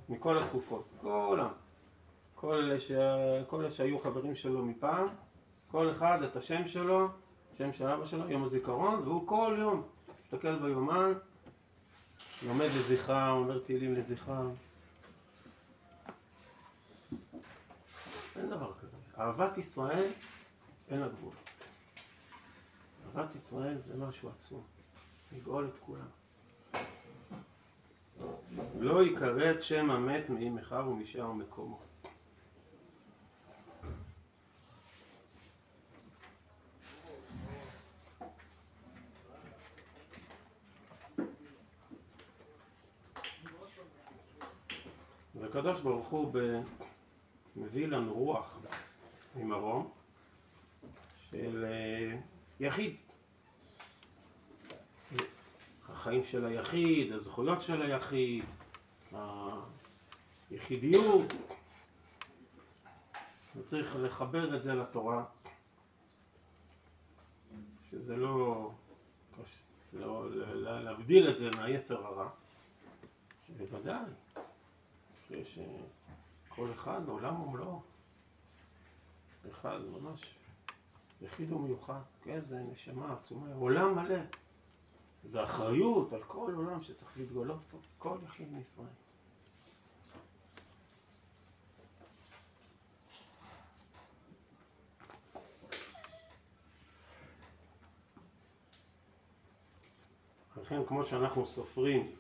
מכל 0.10 0.44
התקופות, 0.44 0.88
כולם, 1.02 1.50
כל 2.40 2.54
אלה, 2.54 2.80
ש... 2.80 2.92
כל 3.48 3.62
אלה 3.62 3.72
שהיו 3.72 4.00
חברים 4.00 4.36
שלו 4.36 4.66
מפעם, 4.66 5.08
כל 5.72 5.92
אחד 5.92 6.24
את 6.24 6.36
השם 6.36 6.68
שלו, 6.68 7.08
שם 7.58 7.74
של 7.74 7.88
אבא 7.88 8.06
שלו, 8.06 8.30
יום 8.30 8.44
הזיכרון, 8.44 9.02
והוא 9.04 9.28
כל 9.28 9.56
יום 9.60 9.84
מסתכל 10.22 10.60
ביומן, 10.60 11.14
לומד 12.44 12.70
לזכרם, 12.78 13.38
אומר 13.38 13.60
תהילים 13.60 13.94
לזכרם. 13.94 14.52
אין 18.36 18.50
דבר 18.50 18.74
כזה. 18.82 18.98
אהבת 19.18 19.58
ישראל 19.58 20.12
אין 20.90 21.00
לה 21.00 21.08
גבולות. 21.08 21.36
אהבת 23.16 23.36
ישראל 23.36 23.78
זה 23.82 23.98
משהו 23.98 24.30
עצום, 24.30 24.64
לגאול 25.32 25.70
את 25.74 25.80
כולם. 25.80 26.08
לא 28.80 29.06
יכרת 29.06 29.64
שם 29.64 29.92
המת 29.92 30.30
מאם 30.30 30.58
אחיו 30.58 30.86
ומשאר 30.88 31.32
מקומו. 31.32 31.89
הקדוש 45.50 45.82
ברוך 45.82 46.08
הוא 46.08 46.34
מביא 47.56 47.88
לנו 47.88 48.14
רוח 48.14 48.62
ממרום 49.36 49.92
של 51.18 51.66
אה, 51.66 52.18
יחיד. 52.60 52.96
החיים 55.90 56.24
של 56.24 56.46
היחיד, 56.46 57.12
הזכויות 57.12 57.62
של 57.62 57.82
היחיד, 57.82 58.44
היחידיות. 60.52 61.34
וצריך 63.56 63.96
לחבר 64.00 64.56
את 64.56 64.64
זה 64.64 64.76
לתורה, 64.76 65.24
שזה 67.92 68.18
לא, 68.18 68.72
לא 69.94 70.30
להבדיל 70.84 71.30
את 71.30 71.40
זה 71.40 71.52
מהיצר 71.52 72.06
הרע, 72.06 72.30
שבוודאי, 73.48 74.06
אה, 75.32 75.42
כל 76.50 76.72
אחד 76.72 77.08
עולם 77.08 77.42
ומלואו, 77.42 77.82
אחד 79.52 79.80
ממש. 79.92 80.36
יחיד 81.22 81.52
ומיוחד, 81.52 82.02
כן, 82.24 82.42
זה 82.42 82.60
נשמה 82.60 83.14
עצומה, 83.14 83.54
עולם 83.54 83.96
מלא. 83.96 84.20
זה 85.24 85.44
אחריות 85.44 86.14
על 86.14 86.24
כל 86.24 86.54
עולם 86.56 86.84
שצריך 86.84 87.18
להתגלות 87.18 87.60
פה, 87.72 87.78
כל 87.98 88.18
יחיד 88.26 88.54
מישראל. 88.54 88.88
לכן 100.62 100.86
כמו 100.88 101.06
שאנחנו 101.06 101.46
סופרים 101.46 102.16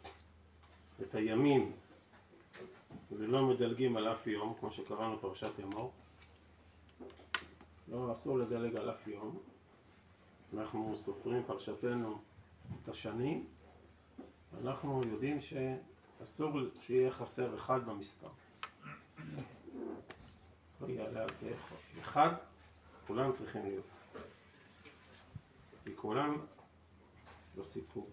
את 1.01 1.15
הימים 1.15 1.71
ולא 3.11 3.47
מדלגים 3.47 3.97
על 3.97 4.13
אף 4.13 4.27
יום, 4.27 4.53
כמו 4.59 4.71
שקראנו 4.71 5.19
פרשת 5.19 5.59
אמור, 5.63 5.91
לא, 7.87 8.13
אסור 8.13 8.37
לדלג 8.37 8.75
על 8.75 8.91
אף 8.91 9.07
יום. 9.07 9.39
אנחנו 10.53 10.97
סופרים 10.97 11.43
פרשתנו 11.47 12.21
את 12.83 12.89
השנים, 12.89 13.47
אנחנו 14.61 15.01
יודעים 15.07 15.37
שאסור 15.41 16.51
שיהיה 16.81 17.11
חסר 17.11 17.55
אחד 17.55 17.85
במספר. 17.85 18.29
לא 20.81 20.87
יעלה 20.87 21.23
על 21.23 21.29
אחד, 21.99 22.33
כולם 23.07 23.33
צריכים 23.33 23.63
להיות. 23.63 23.85
כי 25.83 25.95
כולם 25.95 26.37
בסיפור. 27.57 28.09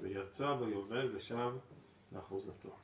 ויצא 0.00 0.54
ביובל 0.54 1.16
ושב 1.16 1.52
לאחוזתו. 2.12 2.76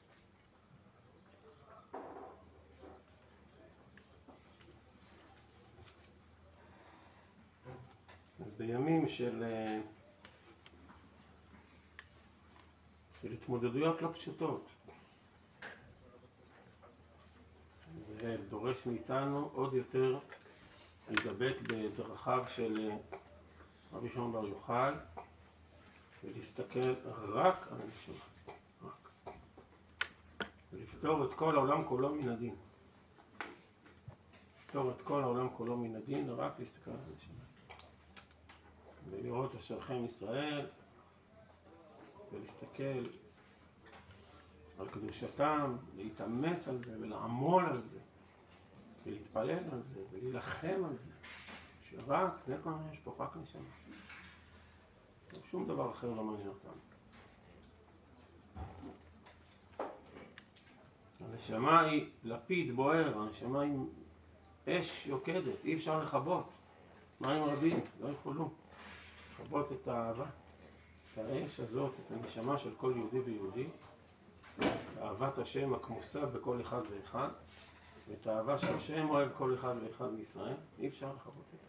בימים 8.60 9.08
של, 9.08 9.42
אה, 9.42 9.80
של 13.22 13.32
התמודדויות 13.32 14.02
לא 14.02 14.10
פשוטות, 14.12 14.70
זה 18.06 18.36
דורש 18.48 18.86
מאיתנו 18.86 19.50
עוד 19.54 19.74
יותר 19.74 20.18
להידבק 21.08 21.56
בדרכיו 21.62 22.44
של 22.48 22.90
אה, 22.90 22.96
רבי 23.92 24.08
שמעון 24.08 24.32
בר 24.32 24.46
יוחאי 24.46 24.92
ולהסתכל 26.24 26.94
רק 27.28 27.66
על 27.70 27.78
הנשמה, 27.80 28.14
רק. 28.82 29.10
ולפתור 30.72 31.24
את 31.24 31.34
כל 31.34 31.56
העולם 31.56 31.84
כולו 31.84 32.14
מן 32.14 32.28
הדין. 32.28 32.54
לפתור 34.58 34.90
את 34.90 35.02
כל 35.02 35.22
העולם 35.22 35.48
כולו 35.56 35.76
מן 35.76 35.96
הדין, 35.96 36.30
רק 36.30 36.52
להסתכל 36.58 36.90
על 36.90 36.96
הנשמה. 36.96 37.49
ולראות 39.10 39.54
אשרכם 39.54 40.04
ישראל 40.04 40.66
ולהסתכל 42.32 43.06
על 44.78 44.88
קדושתם, 44.88 45.76
להתאמץ 45.96 46.68
על 46.68 46.78
זה 46.78 46.96
ולעמול 47.00 47.66
על 47.66 47.82
זה 47.84 47.98
ולהתפלל 49.06 49.64
על 49.72 49.82
זה 49.82 50.00
ולהילחם 50.10 50.84
על 50.84 50.98
זה 50.98 51.12
שרק, 51.82 52.42
זה 52.42 52.56
כל 52.62 52.70
מה 52.70 52.88
יש 52.92 52.98
פה, 52.98 53.14
רק 53.18 53.36
נשמה. 53.36 53.62
שום 55.50 55.68
דבר 55.68 55.90
אחר 55.90 56.10
לא 56.10 56.24
מעניין 56.24 56.48
אותנו 56.48 56.72
הנשמה 61.20 61.80
היא 61.80 62.06
לפיד 62.24 62.76
בוער, 62.76 63.18
הנשמה 63.18 63.60
היא 63.60 63.78
אש 64.68 65.06
יוקדת, 65.06 65.64
אי 65.64 65.74
אפשר 65.74 66.02
לכבות. 66.02 66.54
מים 67.20 67.44
רבים, 67.44 67.80
לא 68.00 68.08
יכולו 68.08 68.50
לכבות 69.42 69.72
את 69.72 69.88
האהבה, 69.88 70.26
את 71.12 71.18
האש 71.18 71.60
הזאת, 71.60 71.92
את 72.00 72.12
הנשמה 72.12 72.58
של 72.58 72.74
כל 72.76 72.92
יהודי 72.96 73.20
ויהודי, 73.20 73.64
את 74.58 74.64
אהבת 75.02 75.38
השם 75.38 75.74
הכמוסה 75.74 76.26
בכל 76.26 76.60
אחד 76.60 76.80
ואחד, 76.90 77.28
ואת 78.08 78.26
האהבה 78.26 78.58
שהשם 78.58 79.08
אוהב 79.10 79.28
כל 79.38 79.54
אחד 79.54 79.74
ואחד 79.82 80.12
מישראל, 80.12 80.56
אי 80.78 80.88
אפשר 80.88 81.12
לכבות 81.16 81.44
את 81.54 81.60
זה. 81.60 81.66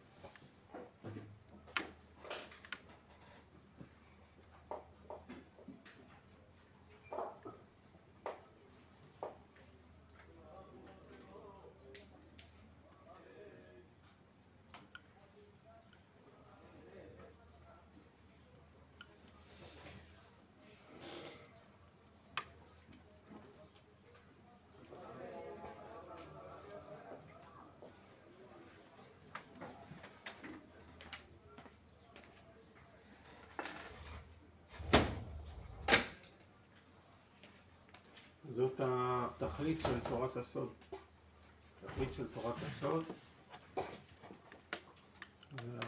זאת 38.54 38.82
התכלית 38.84 39.80
של 39.80 39.99
תורת 39.99 40.38
הסוד. 40.38 40.74
התכלית 41.84 42.14
של 42.14 42.28
תורת 42.28 42.56
הסוד 42.68 43.04
זה 45.64 45.80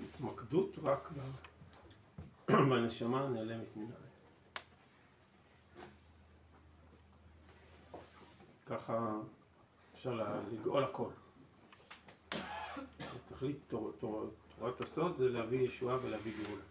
ההתמקדות 0.00 0.78
רק 0.82 1.10
בנשמה 2.70 3.24
הנעלמת 3.24 3.76
מן 3.76 3.84
הלב. 3.84 4.06
ככה 8.66 9.12
אפשר 9.94 10.20
לגאול 10.52 10.84
הכל. 10.84 11.10
תכלית 13.28 13.58
תור, 13.68 13.92
תור, 13.98 14.30
תורת 14.58 14.80
הסוד 14.80 15.16
זה 15.16 15.28
להביא 15.28 15.60
ישועה 15.60 15.98
ולהביא 16.02 16.32
גאולה. 16.42 16.62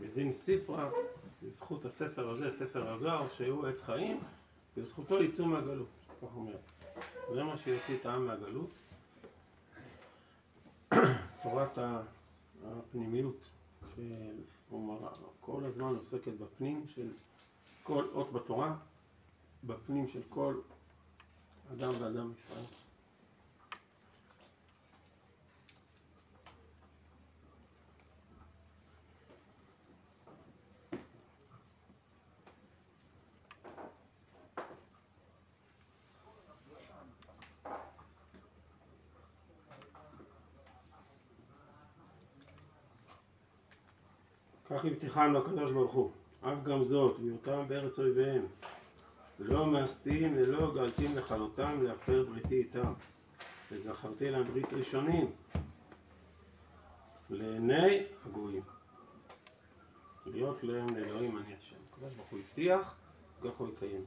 בדין 0.00 0.32
ספרה 0.32 0.90
בזכות 1.42 1.84
הספר 1.84 2.30
הזה, 2.30 2.50
ספר 2.50 2.90
הזוהר, 2.90 3.28
שהוא 3.36 3.66
עץ 3.66 3.84
חיים, 3.84 4.20
בזכותו 4.76 5.22
יצאו 5.22 5.46
מהגלות, 5.46 5.88
כך 6.22 6.36
אומר. 6.36 6.56
זה 7.34 7.42
מה 7.44 7.58
שיוציא 7.58 7.96
את 8.00 8.06
העם 8.06 8.26
מהגלות. 8.26 8.70
תורת 11.42 11.78
הפנימיות, 12.64 13.36
שכל 13.94 15.64
הזמן 15.64 15.94
עוסקת 15.94 16.32
בפנים 16.32 16.84
של 16.88 17.08
כל 17.82 18.08
אות 18.14 18.32
בתורה, 18.32 18.76
בפנים 19.64 20.08
של 20.08 20.20
כל 20.28 20.54
אדם 21.72 21.92
ואדם 22.02 22.32
בישראל. 22.32 22.64
כך 44.82 44.86
הבטיחנו 44.86 45.38
הקדוש 45.38 45.72
ברוך 45.72 45.92
הוא, 45.92 46.10
אף 46.40 46.62
גם 46.62 46.84
זאת, 46.84 47.20
בהיותם 47.20 47.68
בארץ 47.68 47.98
אויביהם, 47.98 48.46
לא 49.38 49.66
מאסתים 49.66 50.36
ולא 50.36 50.74
גלתים 50.74 51.16
לכלותם 51.16 51.82
להפר 51.82 52.24
בריתי 52.28 52.54
איתם, 52.54 52.92
וזכרתי 53.72 54.30
להם 54.30 54.44
ברית 54.44 54.72
ראשונים 54.72 55.30
לעיני 57.30 58.02
הגויים, 58.26 58.62
להיות 60.26 60.64
להם 60.64 60.96
לאלוהים 60.96 61.38
אני 61.38 61.54
השם. 61.54 61.76
הקדוש 61.92 62.14
ברוך 62.14 62.28
הוא 62.28 62.38
הבטיח, 62.38 62.96
כך 63.44 63.56
הוא 63.56 63.68
יקיים. 63.68 64.04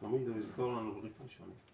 תמיד 0.00 0.28
הוא 0.28 0.38
יזכור 0.38 0.72
לנו 0.72 0.94
ברית 0.94 1.20
ראשונים. 1.24 1.73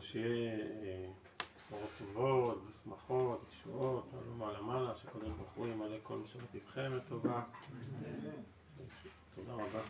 שיהיה 0.00 0.58
אה, 0.58 1.08
בשורות 1.56 1.90
טובות, 1.98 2.62
ושמחות, 2.68 3.44
ישועות, 3.52 4.10
עלו 4.12 4.34
מעלה 4.34 4.60
מעלה, 4.60 4.96
שקודם 4.96 5.32
ברוך 5.36 5.52
הוא 5.54 5.66
ימלא 5.66 5.96
כל 6.02 6.16
משאלות 6.16 6.48
לבכם 6.54 6.94
לטובה. 6.96 7.42
תודה 9.34 9.52
רבה. 9.52 9.80